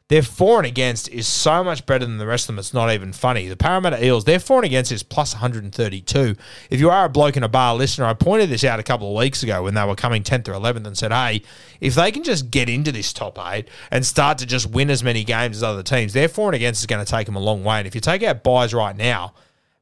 their 0.10 0.24
for 0.24 0.58
and 0.58 0.66
against 0.66 1.08
is 1.10 1.28
so 1.28 1.64
much 1.64 1.86
better 1.86 2.04
than 2.04 2.18
the 2.18 2.26
rest 2.26 2.46
of 2.46 2.48
them, 2.48 2.60
it's 2.60 2.74
not 2.74 2.92
even 2.92 3.14
funny. 3.14 3.48
The 3.48 3.56
Parramatta 3.56 4.04
Eels, 4.04 4.26
their 4.26 4.40
for 4.40 4.58
and 4.58 4.66
against 4.66 4.92
is 4.92 5.04
plus 5.04 5.36
132. 5.36 6.36
If 6.72 6.80
you 6.80 6.90
are 6.90 7.06
a 7.06 7.10
bloke 7.10 7.38
in 7.38 7.44
a 7.44 7.48
bar 7.48 7.76
listener, 7.76 8.06
I 8.06 8.16
pointed 8.16 8.50
this 8.50 8.64
out 8.64 8.80
a 8.80 8.84
couple 8.84 9.08
of 9.08 9.18
weeks 9.20 9.44
ago 9.44 9.64
when 9.64 9.76
they 9.76 9.86
were 9.86 9.96
coming 9.96 10.24
10th 10.24 10.48
or 10.48 10.54
11th 10.54 10.88
and 10.88 10.98
said, 10.98 11.12
hey, 11.12 11.44
if 11.80 11.94
they 11.94 12.12
can 12.12 12.24
just 12.24 12.50
get 12.50 12.70
into 12.70 12.92
this 12.92 13.14
top 13.14 13.38
eight 13.52 13.70
and 13.92 14.04
start 14.04 14.40
to 14.40 14.48
just 14.48 14.68
win 14.72 14.90
as 14.90 15.04
many 15.04 15.24
games 15.24 15.58
as 15.58 15.64
other 15.64 15.84
teams, 15.84 16.14
their 16.14 16.28
for 16.28 16.48
and 16.48 16.56
against 16.56 16.82
is 16.82 16.88
going 16.88 17.06
to 17.06 17.10
take 17.10 17.28
them 17.28 17.36
a 17.36 17.40
long 17.40 17.64
way. 17.64 17.78
And 17.78 17.86
if 17.86 17.94
you 17.94 18.02
take 18.02 18.24
out 18.24 18.44
byes 18.44 18.74
right 18.74 18.98
now, 18.98 19.34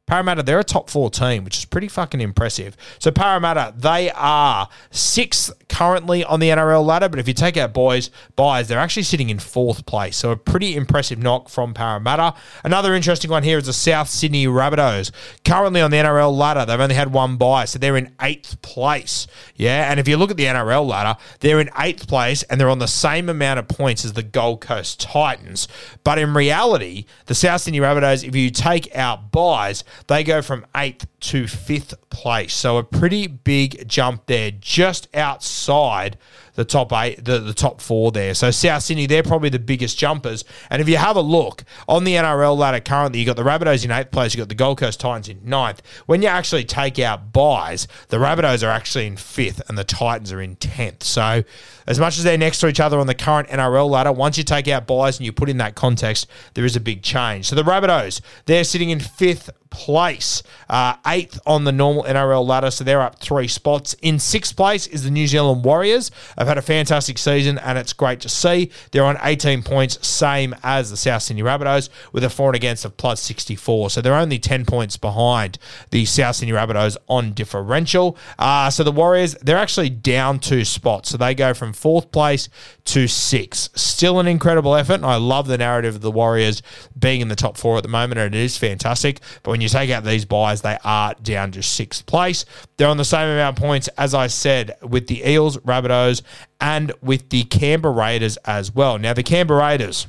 Parramatta, 0.08 0.42
they're 0.42 0.60
a 0.60 0.64
top 0.64 0.90
four 0.90 1.10
team, 1.10 1.44
which 1.44 1.58
is 1.58 1.66
pretty 1.66 1.90
fucking 1.90 2.22
impressive. 2.22 2.78
So 2.98 3.12
Parramatta, 3.12 3.74
they 3.78 4.10
are 4.12 4.70
sixth 4.90 5.52
currently 5.68 6.24
on 6.24 6.40
the 6.40 6.48
NRL 6.48 6.86
ladder, 6.86 7.10
but 7.10 7.20
if 7.20 7.28
you 7.28 7.34
take 7.34 7.58
out 7.58 7.74
boys, 7.74 8.10
byes, 8.38 8.70
they're 8.70 8.80
actually 8.80 9.04
sitting 9.04 9.30
in 9.30 9.38
fourth 9.38 9.86
place. 9.86 10.16
So 10.16 10.32
a 10.32 10.38
pretty 10.38 10.78
impressive 10.78 11.20
knock 11.20 11.50
from 11.50 11.74
Parramatta. 11.74 12.36
Another 12.64 12.96
interesting 12.96 13.30
one 13.30 13.44
here 13.44 13.58
is 13.58 13.66
the 13.66 13.74
South 13.74 14.08
Sydney 14.08 14.46
Rabbitohs. 14.46 15.12
Currently 15.44 15.82
on 15.82 15.92
the 15.92 15.98
NRL 15.98 16.36
ladder, 16.36 16.66
they've 16.66 16.80
only 16.80 16.96
had 16.96 17.12
one 17.12 17.36
bye, 17.36 17.66
so 17.66 17.78
they're 17.78 17.98
in 17.98 18.14
eighth 18.22 18.62
place. 18.62 19.28
Yeah, 19.56 19.92
and 19.92 20.00
if 20.00 20.08
you 20.08 20.16
look 20.16 20.32
at 20.32 20.38
the 20.38 20.46
NRL 20.46 20.88
ladder, 20.88 21.20
they're 21.42 21.60
in 21.60 21.70
eighth 21.78 22.08
place 22.08 22.44
and 22.44 22.62
they're 22.62 22.70
on 22.70 22.80
the 22.80 22.88
same 22.88 23.28
amount 23.28 23.60
of 23.60 23.68
points 23.68 24.06
as 24.06 24.14
the 24.14 24.24
Gold 24.24 24.62
Coast 24.62 25.02
Titans. 25.02 25.68
But 26.06 26.18
in 26.18 26.34
reality, 26.34 27.06
the 27.26 27.36
South 27.36 27.60
Sydney 27.60 27.82
Rabbitohs, 27.82 28.26
if 28.26 28.38
you 28.38 28.52
take 28.52 28.96
out 28.96 29.34
byes, 29.34 29.84
they 30.08 30.24
go 30.24 30.42
from 30.42 30.66
eighth 30.76 31.08
to 31.20 31.48
fifth 31.48 31.94
place. 32.10 32.54
So 32.54 32.78
a 32.78 32.84
pretty 32.84 33.28
big 33.28 33.88
jump 33.88 34.28
there, 34.28 34.52
just 34.52 35.08
outside 35.16 36.18
the 36.58 36.66
top 36.66 36.92
eight, 36.92 37.24
the, 37.24 37.38
the 37.38 37.54
top 37.54 37.80
four 37.80 38.12
there. 38.12 38.34
So 38.34 38.50
South 38.50 38.82
Sydney, 38.82 39.06
they're 39.06 39.22
probably 39.22 39.50
the 39.50 39.60
biggest 39.60 39.98
jumpers. 39.98 40.44
And 40.72 40.82
if 40.82 40.90
you 40.90 40.98
have 40.98 41.16
a 41.16 41.22
look 41.22 41.64
on 41.88 42.04
the 42.04 42.16
NRL 42.16 42.58
ladder 42.58 42.80
currently, 42.80 43.20
you've 43.20 43.28
got 43.28 43.36
the 43.36 43.44
Rabbitohs 43.44 43.86
in 43.86 43.92
eighth 43.92 44.10
place, 44.10 44.34
you've 44.34 44.42
got 44.42 44.50
the 44.50 44.56
Gold 44.56 44.80
Coast 44.80 45.00
Titans 45.00 45.30
in 45.30 45.48
ninth. 45.48 45.84
When 46.08 46.24
you 46.24 46.28
actually 46.28 46.64
take 46.64 46.98
out 46.98 47.32
byes, 47.32 47.88
the 48.08 48.18
Rabbitohs 48.18 48.68
are 48.68 48.72
actually 48.72 49.06
in 49.06 49.18
fifth 49.18 49.62
and 49.70 49.78
the 49.78 49.84
Titans 49.84 50.32
are 50.32 50.42
in 50.42 50.56
tenth. 50.56 51.04
So 51.04 51.44
as 51.86 52.00
much 52.00 52.18
as 52.18 52.24
they're 52.24 52.40
next 52.40 52.60
to 52.62 52.68
each 52.68 52.80
other 52.80 53.00
on 53.00 53.06
the 53.06 53.16
current 53.16 53.50
NRL 53.50 53.88
ladder, 53.88 54.12
once 54.12 54.40
you 54.40 54.44
take 54.44 54.68
out 54.68 54.88
byes 54.88 55.20
and 55.20 55.28
you 55.28 55.32
put 55.32 55.50
in 55.50 55.58
that 55.58 55.76
context, 55.76 56.28
there 56.56 56.66
is 56.66 56.76
a 56.76 56.82
big 56.82 57.04
change. 57.04 57.46
So 57.46 57.56
the 57.56 57.62
Rabbitohs, 57.62 58.20
they're 58.46 58.64
sitting 58.64 58.90
in 58.90 59.00
fifth 59.00 59.52
place, 59.70 60.44
uh, 60.70 60.96
eighth 61.06 61.40
on 61.46 61.64
the 61.64 61.72
normal 61.72 62.04
NRL 62.04 62.46
ladder, 62.46 62.72
so 62.72 62.84
they're 62.84 63.02
up 63.02 63.20
three 63.20 63.48
spots. 63.48 63.96
In 64.02 64.20
sixth 64.20 64.56
place 64.56 64.88
is 64.88 65.04
the 65.04 65.12
New 65.12 65.28
Zealand 65.28 65.64
Warriors. 65.64 66.12
They've 66.48 66.56
had 66.56 66.60
a 66.60 66.62
fantastic 66.62 67.18
season, 67.18 67.58
and 67.58 67.78
it's 67.78 67.92
great 67.92 68.22
to 68.22 68.30
see. 68.30 68.72
They're 68.92 69.04
on 69.04 69.18
18 69.22 69.64
points, 69.64 70.08
same 70.08 70.56
as 70.64 70.90
the 70.90 70.96
South 70.96 71.24
Sydney 71.24 71.44
Rabbitohs, 71.44 71.90
with 72.14 72.24
a 72.24 72.30
for 72.30 72.48
and 72.48 72.56
against 72.56 72.86
of 72.86 72.96
plus 72.96 73.20
64. 73.20 73.90
So 73.90 74.00
they're 74.00 74.16
only 74.16 74.40
10 74.40 74.64
points 74.64 74.96
behind 74.96 75.60
the 75.92 76.06
South 76.06 76.38
Sydney 76.38 76.54
Rabbitohs 76.54 76.96
on 77.10 77.34
differential. 77.34 78.18
Uh, 78.40 78.70
so 78.70 78.86
the 78.86 78.94
Warriors, 78.94 79.36
they're 79.42 79.58
actually 79.58 79.90
down 79.90 80.40
two 80.40 80.64
spots. 80.64 81.10
So 81.10 81.18
they 81.18 81.36
go 81.36 81.54
from 81.54 81.74
fourth 81.74 82.14
place 82.14 82.48
to 82.86 83.10
six. 83.10 83.70
Still 83.76 84.18
an 84.22 84.28
incredible 84.28 84.74
effort. 84.74 84.94
And 84.94 85.06
I 85.06 85.18
love 85.18 85.48
the 85.48 85.58
narrative 85.58 85.96
of 85.96 86.02
the 86.02 86.12
Warriors 86.12 86.62
being 86.98 87.20
in 87.20 87.28
the 87.28 87.36
top 87.36 87.58
four 87.58 87.76
at 87.76 87.84
the 87.84 87.90
moment, 87.90 88.22
and 88.22 88.34
it 88.34 88.40
is 88.40 88.58
fantastic. 88.58 89.20
But 89.44 89.52
when 89.52 89.60
you 89.60 89.68
take 89.68 89.90
out 89.90 90.06
these 90.06 90.24
byes, 90.24 90.62
they 90.62 90.78
are 90.86 91.14
down 91.22 91.52
to 91.52 91.62
sixth 91.62 92.06
place. 92.06 92.46
They're 92.78 92.88
on 92.88 92.96
the 92.96 93.04
same 93.04 93.28
amount 93.28 93.58
of 93.58 93.62
points, 93.62 93.90
as 93.98 94.14
I 94.14 94.28
said, 94.28 94.78
with 94.82 95.08
the 95.08 95.30
Eels, 95.30 95.58
Rabbitohs, 95.58 96.22
and 96.60 96.92
with 97.02 97.30
the 97.30 97.44
Canberra 97.44 97.94
Raiders 97.94 98.38
as 98.46 98.74
well. 98.74 98.98
Now, 98.98 99.14
the 99.14 99.24
Canberra 99.24 99.62
Raiders. 99.62 100.08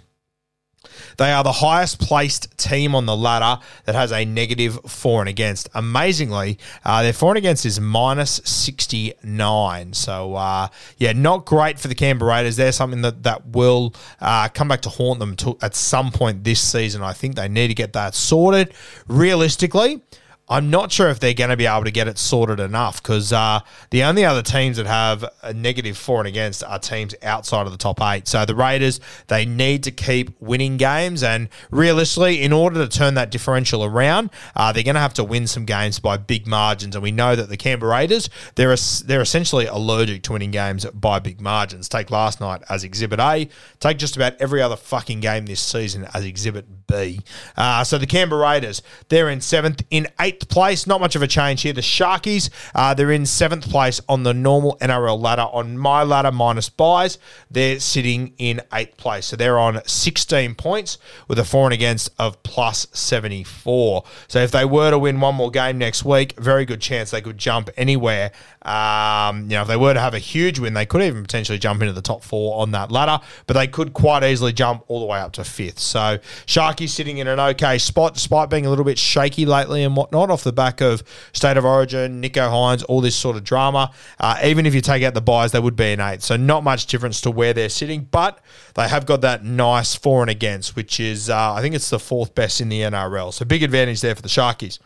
They 1.16 1.32
are 1.32 1.42
the 1.42 1.52
highest 1.52 2.00
placed 2.00 2.56
team 2.56 2.94
on 2.94 3.06
the 3.06 3.16
ladder 3.16 3.61
that 3.85 3.94
has 3.94 4.12
a 4.12 4.25
negative 4.25 4.78
for 4.87 5.20
and 5.20 5.28
against. 5.28 5.68
Amazingly, 5.75 6.58
uh, 6.85 7.02
their 7.02 7.12
for 7.12 7.30
and 7.30 7.38
against 7.38 7.66
is 7.66 7.80
minus 7.80 8.40
69. 8.44 9.92
So, 9.92 10.35
uh, 10.35 10.68
yeah, 10.97 11.12
not 11.12 11.44
great 11.44 11.78
for 11.78 11.88
the 11.88 11.94
Canberra 11.94 12.37
Raiders. 12.37 12.56
They're 12.56 12.73
something 12.73 13.02
that, 13.02 13.25
that 13.25 13.47
will 13.49 13.94
uh, 14.20 14.49
come 14.49 14.68
back 14.68 14.82
to 14.82 14.88
haunt 14.88 15.18
them 15.18 15.35
to, 15.37 15.58
at 15.61 15.75
some 15.75 16.11
point 16.12 16.44
this 16.44 16.61
season. 16.61 17.02
I 17.02 17.12
think 17.12 17.35
they 17.35 17.49
need 17.49 17.68
to 17.68 17.75
get 17.75 17.92
that 17.94 18.14
sorted. 18.14 18.73
Realistically, 19.08 20.02
I'm 20.49 20.71
not 20.71 20.90
sure 20.90 21.09
if 21.09 21.21
they're 21.21 21.35
going 21.35 21.50
to 21.50 21.57
be 21.57 21.67
able 21.67 21.85
to 21.85 21.90
get 21.90 22.09
it 22.09 22.19
sorted 22.19 22.59
enough 22.59 23.02
because 23.02 23.33
uh, 23.33 23.61
the 23.90 24.05
only 24.05 24.25
other 24.25 24.43
teams 24.43 24.78
that 24.78 24.87
have 24.87 25.25
a 25.43 25.52
negative 25.52 25.99
for 25.99 26.21
and 26.21 26.28
against 26.28 26.64
are 26.64 26.78
teams 26.78 27.14
outside 27.23 27.67
of 27.67 27.73
the 27.73 27.78
top 27.78 28.00
eight. 28.00 28.26
So 28.26 28.45
the 28.45 28.55
Raiders, 28.55 29.00
they 29.26 29.45
need 29.45 29.83
to 29.85 29.90
keep 29.90 30.40
winning 30.40 30.78
games. 30.78 31.23
And 31.23 31.49
realistically, 31.71 32.43
in 32.43 32.52
order 32.52 32.87
to 32.87 32.99
turn 32.99 33.14
that 33.14 33.31
differential 33.31 33.85
around, 33.85 34.31
uh, 34.57 34.73
they're 34.73 34.83
going 34.83 34.95
to 34.95 35.00
have 35.00 35.14
to 35.14 35.25
win 35.25 35.47
some 35.47 35.67
games 35.67 35.99
by 35.99 36.17
big 36.17 36.47
margins. 36.47 36.97
And 36.97 37.02
we 37.02 37.12
know 37.12 37.37
that 37.37 37.50
the 37.50 37.57
Canberra 37.57 37.93
Raiders, 37.93 38.31
they're, 38.55 38.75
they're 39.05 39.21
essentially 39.21 39.67
allergic 39.67 40.23
to 40.25 40.33
winning 40.33 40.50
games 40.50 40.87
by 40.87 41.19
big 41.19 41.40
margins. 41.40 41.88
Take 41.88 42.11
last 42.11 42.40
night 42.40 42.62
as 42.71 42.85
Exhibit 42.85 43.21
A, 43.21 43.49
take 43.81 43.99
just 43.99 44.17
about 44.17 44.35
every 44.40 44.62
other 44.62 44.76
fucking 44.76 45.21
game 45.21 45.47
this 45.47 45.61
season 45.61 46.09
as 46.14 46.25
Exhibit 46.25 46.87
B. 46.87 47.21
Uh, 47.57 47.85
so 47.85 47.99
the 47.99 48.07
Canberra 48.07 48.43
Raiders, 48.43 48.81
they're 49.09 49.28
in 49.28 49.40
seventh. 49.40 49.83
In 49.90 50.07
eighth 50.19 50.38
eighth 50.38 50.49
place. 50.49 50.87
Not 50.87 51.00
much 51.00 51.16
of 51.16 51.23
a 51.23 51.26
change 51.26 51.62
here. 51.62 51.73
The 51.73 51.80
Sharkies, 51.80 52.50
uh, 52.75 52.95
they're 52.95 53.11
in 53.11 53.26
seventh 53.26 53.68
place 53.68 54.00
on 54.09 54.23
the 54.23 54.35
normal 54.35 54.76
NRL 54.80 55.21
ladder. 55.21 55.42
On 55.42 55.76
my 55.76 56.02
ladder, 56.02 56.30
minus 56.30 56.68
byes, 56.68 57.18
they're 57.50 57.80
sitting 57.80 58.35
in 58.38 58.61
eighth 58.73 58.97
place. 58.97 59.26
So 59.26 59.37
they're 59.37 59.59
on 59.59 59.80
16 59.87 60.54
points 60.54 60.99
with 61.26 61.38
a 61.38 61.45
for 61.45 61.64
and 61.64 61.75
against 61.75 62.11
of 62.18 62.42
plus 62.42 62.87
74. 62.92 64.04
So 64.28 64.38
if 64.38 64.50
they 64.50 64.64
were 64.64 64.90
to 64.90 64.99
win 64.99 65.21
one 65.21 65.35
more 65.35 65.50
game 65.50 65.78
next 65.78 66.04
week, 66.04 66.38
very 66.38 66.64
good 66.64 66.80
chance 66.80 67.11
they 67.11 67.21
could 67.21 67.38
jump 67.38 67.71
anywhere. 67.76 68.33
Um, 68.62 69.42
you 69.42 69.57
know, 69.57 69.62
if 69.62 69.68
they 69.68 69.76
were 69.76 69.95
to 69.95 70.00
have 70.00 70.14
a 70.14 70.18
huge 70.18 70.59
win, 70.59 70.75
they 70.75 70.87
could 70.87 71.02
even 71.02 71.23
potentially 71.23 71.59
jump 71.59 71.80
into 71.80 71.92
the 71.92 72.02
top 72.02 72.23
four 72.23 72.61
on 72.61 72.73
that 72.73 72.90
ladder, 72.90 73.25
but 73.47 73.54
they 73.54 73.66
could 73.66 73.92
quite 73.92 74.23
easily 74.23 74.52
jump 74.52 74.85
all 74.88 75.00
the 75.00 75.07
way 75.07 75.18
up 75.18 75.33
to 75.33 75.45
fifth. 75.45 75.78
So 75.78 76.18
Sharkies 76.47 76.90
sitting 76.90 77.18
in 77.18 77.28
an 77.28 77.40
okay 77.40 77.78
spot, 77.78 78.14
despite 78.14 78.50
being 78.50 78.66
a 78.66 78.71
little 78.71 78.85
bit 78.85 78.99
shaky 78.99 79.47
lately 79.47 79.83
and 79.83 79.97
whatnot 79.97 80.27
off 80.30 80.44
the 80.44 80.52
back 80.52 80.80
of 80.80 81.02
State 81.32 81.56
of 81.56 81.64
Origin, 81.64 82.23
Nicho 82.23 82.50
Hynes, 82.50 82.85
all 82.88 83.00
this 83.00 83.16
sort 83.16 83.37
of 83.37 83.44
drama. 83.44 83.90
Uh, 84.18 84.38
even 84.44 84.66
if 84.66 84.75
you 84.75 84.80
take 84.80 85.02
out 85.02 85.14
the 85.14 85.20
byes, 85.20 85.52
they 85.52 85.61
would 85.61 85.76
be 85.76 85.92
an 85.92 86.00
eight. 86.00 86.23
So 86.23 86.37
not 86.37 86.64
much 86.64 86.87
difference 86.87 87.20
to 87.23 87.30
where 87.30 87.52
they're 87.52 87.68
sitting, 87.68 88.08
but 88.11 88.40
they 88.75 88.88
have 88.88 89.06
got 89.06 89.20
that 89.23 89.44
nice 89.44 89.94
for 89.94 90.23
and 90.23 90.30
against, 90.30 90.76
which 90.76 91.00
is, 91.00 91.30
uh, 91.30 91.54
I 91.54 91.61
think 91.61 91.75
it's 91.75 91.90
the 91.90 91.99
fourth 91.99 92.35
best 92.35 92.61
in 92.61 92.68
the 92.68 92.80
NRL. 92.80 93.32
So 93.32 93.44
big 93.44 93.62
advantage 93.62 94.00
there 94.00 94.14
for 94.14 94.23
the 94.23 94.28
Sharkies. 94.28 94.78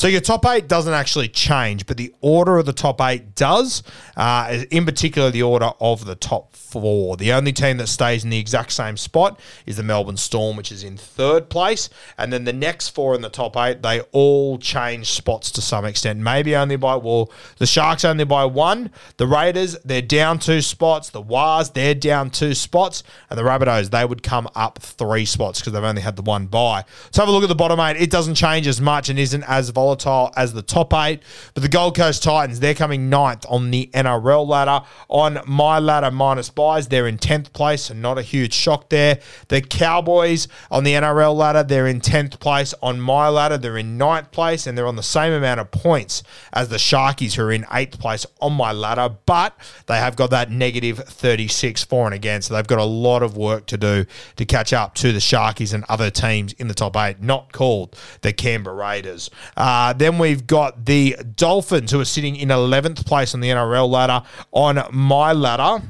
So 0.00 0.08
your 0.08 0.22
top 0.22 0.46
eight 0.46 0.66
doesn't 0.66 0.94
actually 0.94 1.28
change, 1.28 1.84
but 1.84 1.98
the 1.98 2.14
order 2.22 2.56
of 2.56 2.64
the 2.64 2.72
top 2.72 3.02
eight 3.02 3.34
does. 3.34 3.82
Uh, 4.16 4.64
in 4.70 4.86
particular, 4.86 5.30
the 5.30 5.42
order 5.42 5.72
of 5.78 6.06
the 6.06 6.14
top 6.14 6.56
four. 6.56 7.18
The 7.18 7.34
only 7.34 7.52
team 7.52 7.76
that 7.76 7.88
stays 7.88 8.24
in 8.24 8.30
the 8.30 8.38
exact 8.38 8.72
same 8.72 8.96
spot 8.96 9.38
is 9.66 9.76
the 9.76 9.82
Melbourne 9.82 10.16
Storm, 10.16 10.56
which 10.56 10.72
is 10.72 10.84
in 10.84 10.96
third 10.96 11.50
place. 11.50 11.90
And 12.16 12.32
then 12.32 12.44
the 12.44 12.52
next 12.54 12.88
four 12.88 13.14
in 13.14 13.20
the 13.20 13.28
top 13.28 13.58
eight, 13.58 13.82
they 13.82 14.00
all 14.12 14.56
change 14.56 15.10
spots 15.12 15.50
to 15.50 15.60
some 15.60 15.84
extent. 15.84 16.18
Maybe 16.18 16.56
only 16.56 16.76
by, 16.76 16.96
well, 16.96 17.30
the 17.58 17.66
Sharks 17.66 18.02
only 18.02 18.24
by 18.24 18.46
one. 18.46 18.90
The 19.18 19.26
Raiders, 19.26 19.76
they're 19.84 20.00
down 20.00 20.38
two 20.38 20.62
spots. 20.62 21.10
The 21.10 21.20
Wars, 21.20 21.68
they're 21.68 21.94
down 21.94 22.30
two 22.30 22.54
spots. 22.54 23.02
And 23.28 23.38
the 23.38 23.42
Rabbitohs, 23.42 23.90
they 23.90 24.06
would 24.06 24.22
come 24.22 24.48
up 24.54 24.78
three 24.78 25.26
spots 25.26 25.60
because 25.60 25.74
they've 25.74 25.84
only 25.84 26.00
had 26.00 26.16
the 26.16 26.22
one 26.22 26.46
bye. 26.46 26.86
So 27.10 27.20
have 27.20 27.28
a 27.28 27.32
look 27.32 27.42
at 27.42 27.50
the 27.50 27.54
bottom 27.54 27.78
eight. 27.80 28.00
It 28.00 28.10
doesn't 28.10 28.36
change 28.36 28.66
as 28.66 28.80
much 28.80 29.10
and 29.10 29.18
isn't 29.18 29.42
as 29.42 29.68
volatile 29.68 29.89
as 30.36 30.52
the 30.52 30.62
top 30.62 30.92
eight. 30.94 31.22
But 31.54 31.62
the 31.62 31.68
Gold 31.68 31.96
Coast 31.96 32.22
Titans, 32.22 32.60
they're 32.60 32.74
coming 32.74 33.10
ninth 33.10 33.44
on 33.48 33.70
the 33.70 33.90
NRL 33.92 34.46
ladder. 34.46 34.84
On 35.08 35.40
my 35.46 35.78
ladder, 35.78 36.10
minus 36.10 36.50
byes, 36.50 36.88
they're 36.88 37.06
in 37.06 37.18
10th 37.18 37.52
place, 37.52 37.90
and 37.90 38.02
not 38.02 38.18
a 38.18 38.22
huge 38.22 38.52
shock 38.52 38.88
there. 38.90 39.20
The 39.48 39.60
Cowboys 39.60 40.48
on 40.70 40.84
the 40.84 40.92
NRL 40.92 41.34
ladder, 41.34 41.62
they're 41.62 41.86
in 41.86 42.00
10th 42.00 42.38
place. 42.40 42.74
On 42.82 43.00
my 43.00 43.28
ladder, 43.28 43.58
they're 43.58 43.78
in 43.78 43.98
9th 43.98 44.30
place, 44.30 44.66
and 44.66 44.76
they're 44.76 44.86
on 44.86 44.96
the 44.96 45.02
same 45.02 45.32
amount 45.32 45.60
of 45.60 45.70
points 45.70 46.22
as 46.52 46.68
the 46.68 46.76
Sharkies, 46.76 47.34
who 47.34 47.42
are 47.42 47.52
in 47.52 47.64
8th 47.64 47.98
place 47.98 48.26
on 48.40 48.52
my 48.52 48.72
ladder, 48.72 49.14
but 49.26 49.56
they 49.86 49.96
have 49.96 50.16
got 50.16 50.30
that 50.30 50.50
negative 50.50 50.98
36 50.98 51.84
for 51.84 52.06
and 52.06 52.14
against. 52.14 52.48
So 52.48 52.54
they've 52.54 52.66
got 52.66 52.78
a 52.78 52.84
lot 52.84 53.22
of 53.22 53.36
work 53.36 53.66
to 53.66 53.76
do 53.76 54.06
to 54.36 54.44
catch 54.44 54.72
up 54.72 54.94
to 54.96 55.12
the 55.12 55.18
Sharkies 55.18 55.72
and 55.72 55.84
other 55.88 56.10
teams 56.10 56.52
in 56.54 56.68
the 56.68 56.74
top 56.74 56.96
eight, 56.96 57.20
not 57.20 57.52
called 57.52 57.96
the 58.22 58.32
Canberra 58.32 58.76
Raiders. 58.76 59.30
Uh, 59.56 59.60
then 59.96 60.18
we've 60.18 60.46
got 60.46 60.86
the 60.86 61.16
Dolphins, 61.36 61.92
who 61.92 62.00
are 62.00 62.04
sitting 62.04 62.36
in 62.36 62.48
11th 62.48 63.06
place 63.06 63.34
on 63.34 63.40
the 63.40 63.48
NRL 63.48 63.88
ladder. 63.88 64.26
On 64.52 64.82
my 64.92 65.32
ladder, 65.32 65.82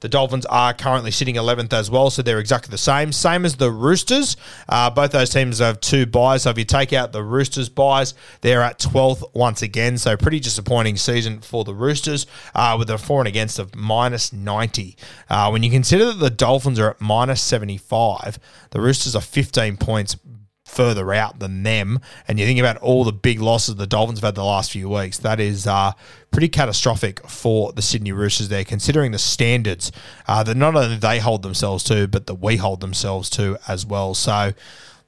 the 0.00 0.08
Dolphins 0.08 0.46
are 0.46 0.72
currently 0.72 1.10
sitting 1.10 1.34
11th 1.34 1.72
as 1.72 1.90
well, 1.90 2.10
so 2.10 2.22
they're 2.22 2.38
exactly 2.38 2.70
the 2.70 2.78
same. 2.78 3.12
Same 3.12 3.44
as 3.44 3.56
the 3.56 3.70
Roosters. 3.70 4.36
Uh, 4.68 4.88
both 4.90 5.12
those 5.12 5.30
teams 5.30 5.58
have 5.58 5.80
two 5.80 6.06
byes. 6.06 6.42
So 6.42 6.50
if 6.50 6.58
you 6.58 6.64
take 6.64 6.92
out 6.92 7.12
the 7.12 7.22
Roosters 7.22 7.68
byes, 7.68 8.14
they're 8.40 8.62
at 8.62 8.78
12th 8.78 9.34
once 9.34 9.60
again. 9.60 9.98
So 9.98 10.16
pretty 10.16 10.40
disappointing 10.40 10.96
season 10.96 11.40
for 11.40 11.64
the 11.64 11.74
Roosters 11.74 12.26
uh, 12.54 12.76
with 12.78 12.88
a 12.88 12.96
for 12.96 13.20
and 13.20 13.28
against 13.28 13.58
of 13.58 13.74
minus 13.74 14.32
90. 14.32 14.96
Uh, 15.28 15.50
when 15.50 15.62
you 15.62 15.70
consider 15.70 16.06
that 16.06 16.18
the 16.18 16.30
Dolphins 16.30 16.78
are 16.78 16.90
at 16.90 17.00
minus 17.00 17.42
75, 17.42 18.38
the 18.70 18.80
Roosters 18.80 19.14
are 19.14 19.22
15 19.22 19.76
points 19.76 20.16
further 20.70 21.12
out 21.12 21.40
than 21.40 21.62
them, 21.62 22.00
and 22.28 22.38
you 22.38 22.46
think 22.46 22.60
about 22.60 22.76
all 22.78 23.04
the 23.04 23.12
big 23.12 23.40
losses 23.40 23.74
the 23.76 23.86
Dolphins 23.86 24.20
have 24.20 24.28
had 24.28 24.34
the 24.36 24.44
last 24.44 24.70
few 24.70 24.88
weeks, 24.88 25.18
that 25.18 25.40
is 25.40 25.66
uh, 25.66 25.92
pretty 26.30 26.48
catastrophic 26.48 27.26
for 27.28 27.72
the 27.72 27.82
Sydney 27.82 28.12
Roosters 28.12 28.48
there, 28.48 28.64
considering 28.64 29.12
the 29.12 29.18
standards 29.18 29.90
uh, 30.28 30.42
that 30.44 30.56
not 30.56 30.76
only 30.76 30.96
they 30.96 31.18
hold 31.18 31.42
themselves 31.42 31.82
to, 31.84 32.06
but 32.06 32.26
that 32.26 32.36
we 32.36 32.56
hold 32.56 32.80
themselves 32.80 33.28
to 33.30 33.58
as 33.66 33.84
well. 33.84 34.14
So, 34.14 34.52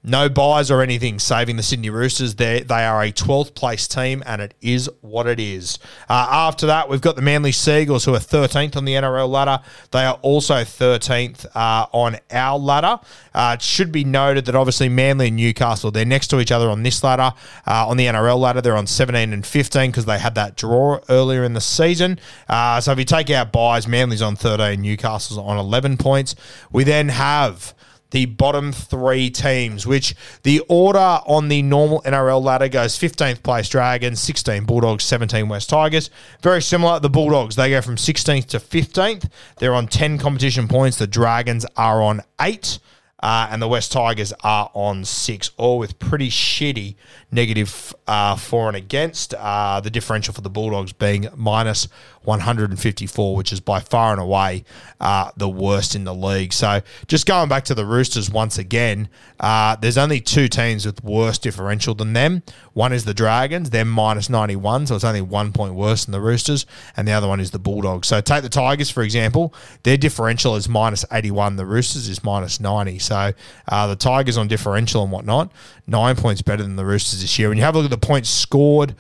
no 0.05 0.29
byes 0.29 0.71
or 0.71 0.83
anything 0.83 1.19
saving 1.19 1.57
the 1.57 1.63
Sydney 1.63 1.91
Roosters. 1.91 2.35
They 2.35 2.61
they 2.61 2.85
are 2.85 3.03
a 3.03 3.13
12th 3.13 3.55
place 3.55 3.87
team, 3.87 4.23
and 4.27 4.43
it 4.43 4.55
is 4.61 4.91
what 5.01 5.27
it 5.27 5.39
is. 5.39 5.79
Uh, 6.09 6.27
after 6.31 6.67
that, 6.67 6.89
we've 6.89 7.01
got 7.01 7.17
the 7.17 7.23
Manly 7.23 7.53
Seagulls, 7.53 8.05
who 8.05 8.15
are 8.15 8.19
13th 8.19 8.77
on 8.77 8.85
the 8.85 8.95
NRL 8.95 9.29
ladder. 9.29 9.63
They 9.93 10.05
are 10.05 10.19
also 10.23 10.57
13th 10.57 11.47
uh, 11.55 11.87
on 11.93 12.17
our 12.31 12.59
ladder. 12.59 13.01
Uh, 13.35 13.57
it 13.59 13.63
should 13.63 13.93
be 13.93 14.05
noted 14.05 14.47
that 14.47 14.55
obviously 14.55 14.89
Manly 14.89 15.29
and 15.29 15.37
Newcastle, 15.37 15.91
they're 15.91 16.05
next 16.05 16.29
to 16.29 16.41
each 16.41 16.53
other 16.53 16.69
on 16.69 16.83
this 16.83 17.03
ladder. 17.05 17.35
Uh, 17.67 17.89
on 17.89 17.97
the 17.97 18.07
NRL 18.07 18.39
ladder, 18.39 18.61
they're 18.61 18.77
on 18.77 18.87
17 18.87 19.33
and 19.33 19.47
15 19.47 19.91
because 19.91 20.05
they 20.05 20.19
had 20.19 20.35
that 20.35 20.57
draw 20.57 20.99
earlier 21.09 21.45
in 21.45 21.53
the 21.53 21.61
season. 21.61 22.19
Uh, 22.49 22.81
so 22.81 22.93
if 22.93 22.99
you 22.99 23.05
take 23.05 23.31
out 23.31 23.53
byes, 23.53 23.87
Manly's 23.87 24.23
on 24.23 24.37
13, 24.37 24.81
Newcastle's 24.81 25.39
on 25.39 25.59
11 25.59 25.97
points. 25.97 26.35
We 26.73 26.85
then 26.85 27.09
have 27.11 27.75
the 28.13 28.27
bottom 28.27 28.73
three 28.73 29.29
teams, 29.29 29.87
which 29.87 30.15
the 30.45 30.61
order 30.69 30.99
on 31.27 31.49
the 31.49 31.63
normal 31.63 32.01
NRL 32.03 32.43
ladder 32.43 32.69
goes 32.69 32.97
15th 32.99 33.43
place 33.43 33.69
Dragons, 33.69 34.21
16 34.21 34.65
Bulldogs, 34.65 35.05
17 35.05 35.49
Wests 35.49 35.69
Tigers. 35.69 36.11
Very 36.41 36.63
similar. 36.63 37.01
The 37.01 37.11
Bulldogs, 37.11 37.57
they 37.57 37.71
go 37.71 37.81
from 37.81 37.97
16th 37.97 38.47
to 38.49 38.59
15th. 38.59 39.29
They're 39.59 39.75
on 39.75 39.89
10 39.89 40.19
competition 40.19 40.69
points. 40.69 40.99
The 40.99 41.07
Dragons 41.07 41.67
are 41.77 42.01
on 42.01 42.23
eight. 42.41 42.79
uh, 43.23 43.47
and 43.51 43.63
the 43.63 43.69
Wests 43.69 43.93
Tigers 43.93 44.33
are 44.43 44.71
on 44.75 45.05
six, 45.05 45.53
all 45.57 45.79
with 45.79 45.99
pretty 46.01 46.29
shitty 46.29 46.97
negative 47.31 47.95
uh, 48.09 48.37
for 48.37 48.67
and 48.67 48.77
against. 48.77 49.33
Uh, 49.35 49.81
the 49.81 49.91
differential 49.91 50.35
for 50.35 50.41
the 50.41 50.51
Bulldogs 50.51 50.93
being 50.93 51.29
minus 51.37 51.87
154, 52.25 53.37
which 53.37 53.53
is 53.53 53.61
by 53.61 53.81
far 53.81 54.13
and 54.13 54.21
away 54.21 54.65
uh, 55.01 55.31
the 55.37 55.49
worst 55.49 55.95
in 55.95 56.05
the 56.05 56.15
league. 56.15 56.53
So 56.53 56.81
just 57.07 57.27
going 57.27 57.49
back 57.49 57.65
to 57.65 57.75
the 57.75 57.85
Roosters 57.85 58.31
once 58.31 58.59
again, 58.59 59.09
uh, 59.41 59.77
there's 59.77 59.99
only 59.99 60.21
two 60.21 60.49
teams 60.49 60.87
with 60.87 61.03
worse 61.03 61.39
differential 61.39 61.95
than 61.95 62.13
them. 62.13 62.43
One 62.73 62.93
is 62.93 63.05
the 63.05 63.15
Dragons, 63.15 63.71
they're 63.71 63.85
minus 63.85 64.31
91, 64.31 64.87
so 64.87 64.95
it's 64.95 65.05
only 65.05 65.21
one 65.21 65.53
point 65.53 65.75
worse 65.75 66.05
than 66.05 66.13
the 66.13 66.21
Roosters, 66.21 66.65
and 66.97 67.07
the 67.07 67.13
other 67.13 67.29
one 67.29 67.41
is 67.41 67.51
the 67.51 67.59
Bulldogs. 67.59 68.09
So 68.09 68.21
take 68.21 68.43
the 68.43 68.49
Tigers, 68.49 68.91
for 68.91 69.03
example, 69.03 69.53
their 69.83 69.97
differential 69.97 70.57
is 70.57 70.69
minus 70.69 71.05
81, 71.13 71.57
the 71.57 71.67
Roosters 71.67 72.09
is 72.09 72.23
minus 72.25 72.61
90. 72.61 72.99
So 73.01 73.33
uh, 73.69 73.87
the 73.87 73.97
Tigers 73.97 74.39
on 74.39 74.49
differential 74.49 75.03
and 75.03 75.13
whatnot, 75.13 75.53
nine 75.87 76.17
points 76.17 76.43
better 76.43 76.63
than 76.63 76.77
the 76.77 76.85
Roosters 76.85 77.21
this 77.21 77.39
year. 77.39 77.49
When 77.49 77.59
you 77.59 77.65
have 77.65 77.75
a 77.75 77.79
look 77.79 77.93
at 77.93 78.01
the 78.01 78.07
points 78.07 78.31
scored 78.31 78.95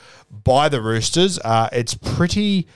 by 0.45 0.69
the 0.69 0.81
Roosters, 0.81 1.39
uh, 1.39 1.69
it's 1.73 1.95
pretty 1.95 2.67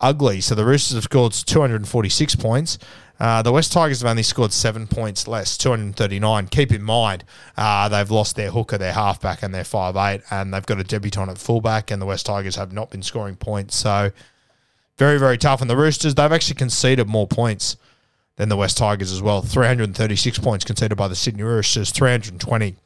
ugly. 0.00 0.40
So 0.40 0.54
the 0.54 0.64
Roosters 0.64 0.94
have 0.94 1.04
scored 1.04 1.32
246 1.32 2.36
points. 2.36 2.78
Uh, 3.18 3.40
the 3.40 3.50
Wests 3.50 3.72
Tigers 3.72 4.02
have 4.02 4.10
only 4.10 4.22
scored 4.22 4.52
seven 4.52 4.86
points 4.86 5.26
less, 5.26 5.56
239. 5.56 6.48
Keep 6.48 6.72
in 6.72 6.82
mind, 6.82 7.24
uh, 7.56 7.88
they've 7.88 8.10
lost 8.10 8.36
their 8.36 8.50
hooker, 8.50 8.76
their 8.76 8.92
halfback, 8.92 9.42
and 9.42 9.54
their 9.54 9.64
five 9.64 9.96
eight, 9.96 10.22
and 10.30 10.52
they've 10.52 10.66
got 10.66 10.78
a 10.78 10.84
debutant 10.84 11.30
at 11.30 11.38
fullback, 11.38 11.90
and 11.90 12.00
the 12.02 12.06
Wests 12.06 12.24
Tigers 12.24 12.56
have 12.56 12.72
not 12.72 12.90
been 12.90 13.02
scoring 13.02 13.36
points. 13.36 13.74
So 13.74 14.12
very, 14.98 15.18
very 15.18 15.38
tough. 15.38 15.62
And 15.62 15.70
the 15.70 15.76
Roosters, 15.76 16.14
they've 16.14 16.30
actually 16.30 16.56
conceded 16.56 17.08
more 17.08 17.26
points 17.26 17.76
than 18.36 18.50
the 18.50 18.56
Wests 18.56 18.78
Tigers 18.78 19.12
as 19.12 19.22
well. 19.22 19.40
336 19.40 20.38
points 20.40 20.64
conceded 20.64 20.98
by 20.98 21.08
the 21.08 21.16
Sydney 21.16 21.42
Roosters, 21.42 21.90
320 21.92 22.76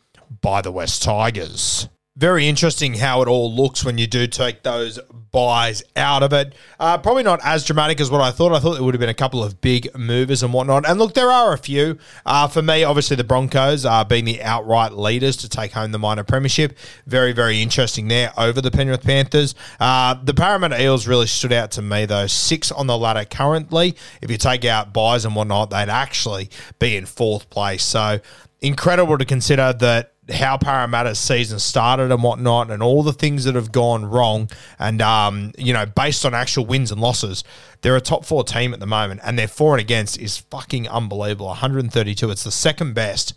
by 0.41 0.63
the 0.63 0.71
West 0.71 1.03
Tigers 1.03 1.89
very 2.21 2.47
interesting 2.47 2.93
how 2.93 3.23
it 3.23 3.29
all 3.29 3.51
looks 3.51 3.83
when 3.83 3.97
you 3.97 4.07
do 4.07 4.27
take 4.27 4.63
those 4.63 4.99
byes 5.33 5.83
out 5.97 6.23
of 6.23 6.35
it. 6.35 6.55
Uh, 6.79 6.99
probably 6.99 7.23
not 7.23 7.41
as 7.43 7.65
dramatic 7.65 7.99
as 7.99 8.11
what 8.11 8.21
I 8.21 8.31
thought. 8.31 8.53
I 8.53 8.59
thought 8.59 8.75
there 8.75 8.83
would 8.83 8.93
have 8.93 9.01
been 9.01 9.09
a 9.09 9.15
couple 9.15 9.43
of 9.43 9.63
big 9.63 9.89
movers 9.97 10.43
and 10.43 10.53
whatnot. 10.53 10.87
And 10.87 10.99
look, 10.99 11.15
there 11.15 11.31
are 11.31 11.55
a 11.55 11.57
few. 11.57 11.97
Uh, 12.27 12.47
for 12.47 12.61
me, 12.61 12.85
obviously, 12.85 13.17
the 13.17 13.25
Broncos 13.25 13.87
are 13.87 14.05
being 14.05 14.27
the 14.27 14.43
outright 14.43 14.93
leaders 14.93 15.39
to 15.39 15.49
take 15.49 15.73
home 15.73 15.93
the 15.93 15.99
minor 15.99 16.23
premiership. 16.23 16.77
Very, 17.07 17.33
very 17.33 17.63
interesting 17.63 18.09
there 18.09 18.35
over 18.37 18.61
the 18.61 18.71
Penrith 18.71 19.03
Panthers. 19.03 19.55
Uh, 19.81 20.13
the 20.23 20.35
Parramatta 20.35 20.79
Eels 20.79 21.07
really 21.07 21.27
stood 21.27 21.55
out 21.55 21.71
to 21.71 21.83
me, 21.83 22.05
though. 22.05 22.27
Six 22.27 22.71
on 22.71 22.87
the 22.87 22.99
ladder 22.99 23.25
currently. 23.25 23.97
If 24.21 24.31
you 24.31 24.37
take 24.37 24.67
out 24.67 24.93
byes 24.93 25.25
and 25.25 25.35
whatnot, 25.35 25.71
they'd 25.71 25.89
actually 25.89 26.51
be 26.79 26.97
in 26.97 27.07
fourth 27.07 27.49
place. 27.49 27.83
So 27.83 28.21
incredible 28.61 29.17
to 29.17 29.25
consider 29.25 29.73
that 29.73 30.13
how 30.31 30.57
Parramatta's 30.57 31.19
season 31.19 31.59
started 31.59 32.11
and 32.11 32.23
whatnot, 32.23 32.71
and 32.71 32.83
all 32.83 33.03
the 33.03 33.13
things 33.13 33.45
that 33.45 33.55
have 33.55 33.73
gone 33.73 34.05
wrong. 34.05 34.51
And 34.79 35.03
um, 35.03 35.53
you 35.59 35.73
know, 35.73 35.87
based 35.87 36.25
on 36.25 36.35
actual 36.35 36.67
wins 36.67 36.91
and 36.91 37.01
losses, 37.01 37.45
they're 37.83 37.97
a 37.97 38.01
top 38.01 38.25
four 38.25 38.45
team 38.45 38.73
at 38.73 38.81
the 38.81 38.87
moment, 38.87 39.21
and 39.25 39.39
their 39.39 39.49
for 39.49 39.75
and 39.75 39.81
against 39.81 40.19
is 40.19 40.39
fucking 40.39 40.89
unbelievable. 40.89 41.47
132. 41.47 42.31
It's 42.31 42.45
the 42.45 42.51
second 42.51 42.95
best. 42.95 43.35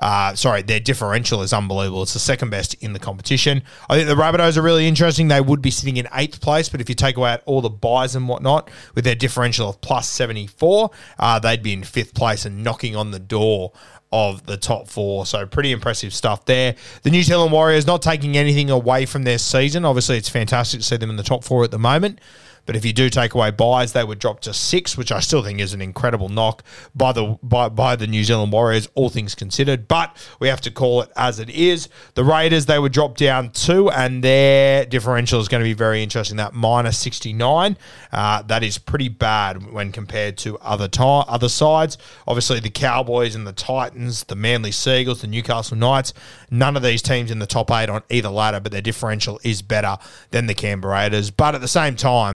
Uh, 0.00 0.34
sorry, 0.34 0.62
their 0.62 0.78
differential 0.78 1.42
is 1.42 1.52
unbelievable. 1.52 2.02
It's 2.02 2.12
the 2.12 2.20
second 2.20 2.50
best 2.50 2.74
in 2.74 2.92
the 2.92 2.98
competition. 3.00 3.62
I 3.88 3.96
think 3.96 4.08
the 4.08 4.14
Rabbitohs 4.14 4.56
are 4.56 4.62
really 4.62 4.86
interesting. 4.86 5.28
They 5.28 5.40
would 5.40 5.60
be 5.60 5.72
sitting 5.72 5.96
in 5.96 6.06
eighth 6.14 6.40
place, 6.40 6.68
but 6.68 6.80
if 6.80 6.88
you 6.88 6.94
take 6.94 7.16
away 7.16 7.38
all 7.46 7.60
the 7.60 7.68
byes 7.68 8.14
and 8.14 8.28
whatnot, 8.28 8.70
with 8.94 9.04
their 9.04 9.16
differential 9.16 9.68
of 9.68 9.80
plus 9.80 10.08
74, 10.08 10.90
uh, 11.18 11.38
they'd 11.40 11.64
be 11.64 11.72
in 11.72 11.82
fifth 11.82 12.14
place 12.14 12.44
and 12.44 12.62
knocking 12.62 12.94
on 12.94 13.10
the 13.10 13.18
door 13.18 13.72
of 14.12 14.46
the 14.46 14.56
top 14.56 14.88
four. 14.88 15.26
So 15.26 15.46
pretty 15.46 15.72
impressive 15.72 16.14
stuff 16.14 16.44
there. 16.44 16.74
The 17.02 17.10
New 17.10 17.22
Zealand 17.22 17.52
Warriors 17.52 17.86
not 17.86 18.02
taking 18.02 18.36
anything 18.36 18.70
away 18.70 19.06
from 19.06 19.24
their 19.24 19.38
season. 19.38 19.84
Obviously, 19.84 20.16
it's 20.16 20.28
fantastic 20.28 20.80
to 20.80 20.86
see 20.86 20.96
them 20.96 21.10
in 21.10 21.16
the 21.16 21.22
top 21.22 21.44
four 21.44 21.64
at 21.64 21.70
the 21.70 21.78
moment. 21.78 22.20
But 22.68 22.76
if 22.76 22.84
you 22.84 22.92
do 22.92 23.08
take 23.08 23.32
away 23.32 23.50
byes, 23.50 23.94
they 23.94 24.04
would 24.04 24.18
drop 24.18 24.40
to 24.40 24.52
six, 24.52 24.94
which 24.94 25.10
I 25.10 25.20
still 25.20 25.42
think 25.42 25.58
is 25.58 25.72
an 25.72 25.80
incredible 25.80 26.28
knock 26.28 26.62
by 26.94 27.12
the 27.12 27.38
by, 27.42 27.70
by 27.70 27.96
the 27.96 28.06
New 28.06 28.22
Zealand 28.22 28.52
Warriors, 28.52 28.90
all 28.94 29.08
things 29.08 29.34
considered. 29.34 29.88
But 29.88 30.14
we 30.38 30.48
have 30.48 30.60
to 30.60 30.70
call 30.70 31.00
it 31.00 31.10
as 31.16 31.38
it 31.38 31.48
is. 31.48 31.88
The 32.12 32.24
Raiders, 32.24 32.66
they 32.66 32.78
would 32.78 32.92
drop 32.92 33.16
down 33.16 33.52
two, 33.52 33.90
and 33.90 34.22
their 34.22 34.84
differential 34.84 35.40
is 35.40 35.48
going 35.48 35.62
to 35.62 35.64
be 35.64 35.72
very 35.72 36.02
interesting. 36.02 36.36
That 36.36 36.52
minus 36.52 36.98
69. 36.98 37.78
Uh, 38.12 38.42
that 38.42 38.62
is 38.62 38.76
pretty 38.76 39.08
bad 39.08 39.72
when 39.72 39.90
compared 39.90 40.36
to 40.36 40.58
other 40.58 40.88
time, 40.88 41.24
other 41.26 41.48
sides. 41.48 41.96
Obviously, 42.26 42.60
the 42.60 42.68
Cowboys 42.68 43.34
and 43.34 43.46
the 43.46 43.54
Titans, 43.54 44.24
the 44.24 44.36
Manly 44.36 44.72
Seagulls, 44.72 45.22
the 45.22 45.26
Newcastle 45.26 45.78
Knights, 45.78 46.12
none 46.50 46.76
of 46.76 46.82
these 46.82 47.00
teams 47.00 47.30
in 47.30 47.38
the 47.38 47.46
top 47.46 47.70
eight 47.70 47.88
on 47.88 48.02
either 48.10 48.28
ladder, 48.28 48.60
but 48.60 48.72
their 48.72 48.82
differential 48.82 49.40
is 49.42 49.62
better 49.62 49.96
than 50.32 50.48
the 50.48 50.54
Canberra 50.54 50.92
Raiders. 50.92 51.30
But 51.30 51.54
at 51.54 51.62
the 51.62 51.68
same 51.68 51.96
time, 51.96 52.34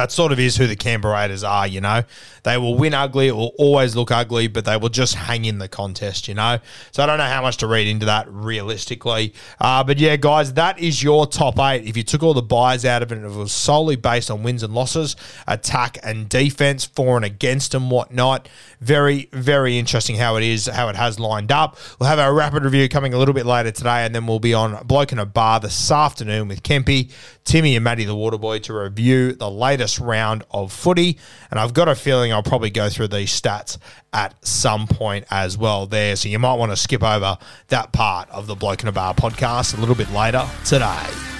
That 0.00 0.10
sort 0.10 0.32
of 0.32 0.40
is 0.40 0.56
who 0.56 0.66
the 0.66 0.76
Canberra 0.76 1.12
Raiders 1.12 1.44
are, 1.44 1.66
you 1.66 1.82
know. 1.82 2.04
They 2.42 2.56
will 2.56 2.74
win 2.74 2.94
ugly, 2.94 3.28
it 3.28 3.36
will 3.36 3.52
always 3.58 3.94
look 3.94 4.10
ugly, 4.10 4.48
but 4.48 4.64
they 4.64 4.78
will 4.78 4.88
just 4.88 5.14
hang 5.14 5.44
in 5.44 5.58
the 5.58 5.68
contest, 5.68 6.26
you 6.26 6.32
know. 6.32 6.58
So 6.90 7.02
I 7.02 7.06
don't 7.06 7.18
know 7.18 7.24
how 7.24 7.42
much 7.42 7.58
to 7.58 7.66
read 7.66 7.86
into 7.86 8.06
that 8.06 8.26
realistically. 8.30 9.34
Uh, 9.60 9.84
but 9.84 9.98
yeah, 9.98 10.16
guys, 10.16 10.54
that 10.54 10.78
is 10.78 11.02
your 11.02 11.26
top 11.26 11.58
eight. 11.58 11.84
If 11.84 11.98
you 11.98 12.02
took 12.02 12.22
all 12.22 12.32
the 12.32 12.40
byes 12.40 12.86
out 12.86 13.02
of 13.02 13.12
it 13.12 13.18
and 13.18 13.26
it 13.26 13.36
was 13.36 13.52
solely 13.52 13.96
based 13.96 14.30
on 14.30 14.42
wins 14.42 14.62
and 14.62 14.72
losses, 14.72 15.16
attack 15.46 15.98
and 16.02 16.30
defense, 16.30 16.86
for 16.86 17.16
and 17.16 17.24
against 17.26 17.74
and 17.74 17.90
whatnot, 17.90 18.48
very, 18.80 19.28
very 19.32 19.78
interesting 19.78 20.16
how 20.16 20.36
it 20.36 20.42
is, 20.42 20.64
how 20.64 20.88
it 20.88 20.96
has 20.96 21.20
lined 21.20 21.52
up. 21.52 21.76
We'll 21.98 22.08
have 22.08 22.18
our 22.18 22.32
rapid 22.32 22.64
review 22.64 22.88
coming 22.88 23.12
a 23.12 23.18
little 23.18 23.34
bit 23.34 23.44
later 23.44 23.70
today, 23.70 24.06
and 24.06 24.14
then 24.14 24.26
we'll 24.26 24.38
be 24.38 24.54
on 24.54 24.82
Bloke 24.86 25.12
in 25.12 25.18
a 25.18 25.26
Bar 25.26 25.60
this 25.60 25.90
afternoon 25.90 26.48
with 26.48 26.62
Kempy, 26.62 27.12
Timmy, 27.44 27.76
and 27.76 27.84
Matty 27.84 28.04
the 28.04 28.14
Waterboy 28.14 28.62
to 28.62 28.72
review 28.72 29.32
the 29.32 29.50
latest 29.50 29.89
latest 29.90 30.00
round 30.00 30.44
of 30.50 30.72
footy. 30.72 31.18
And 31.50 31.58
I've 31.58 31.74
got 31.74 31.88
a 31.88 31.94
feeling 31.94 32.32
I'll 32.32 32.42
probably 32.42 32.70
go 32.70 32.88
through 32.88 33.08
these 33.08 33.38
stats 33.38 33.78
at 34.12 34.34
some 34.44 34.86
point 34.86 35.24
as 35.30 35.56
well 35.56 35.86
there. 35.86 36.16
So 36.16 36.28
you 36.28 36.38
might 36.38 36.54
want 36.54 36.72
to 36.72 36.76
skip 36.76 37.02
over 37.02 37.38
that 37.68 37.92
part 37.92 38.28
of 38.30 38.46
the 38.46 38.54
Bloke 38.54 38.82
in 38.82 38.88
a 38.88 38.92
Bar 38.92 39.14
podcast 39.14 39.76
a 39.76 39.80
little 39.80 39.94
bit 39.94 40.10
later 40.12 40.48
today. 40.64 41.39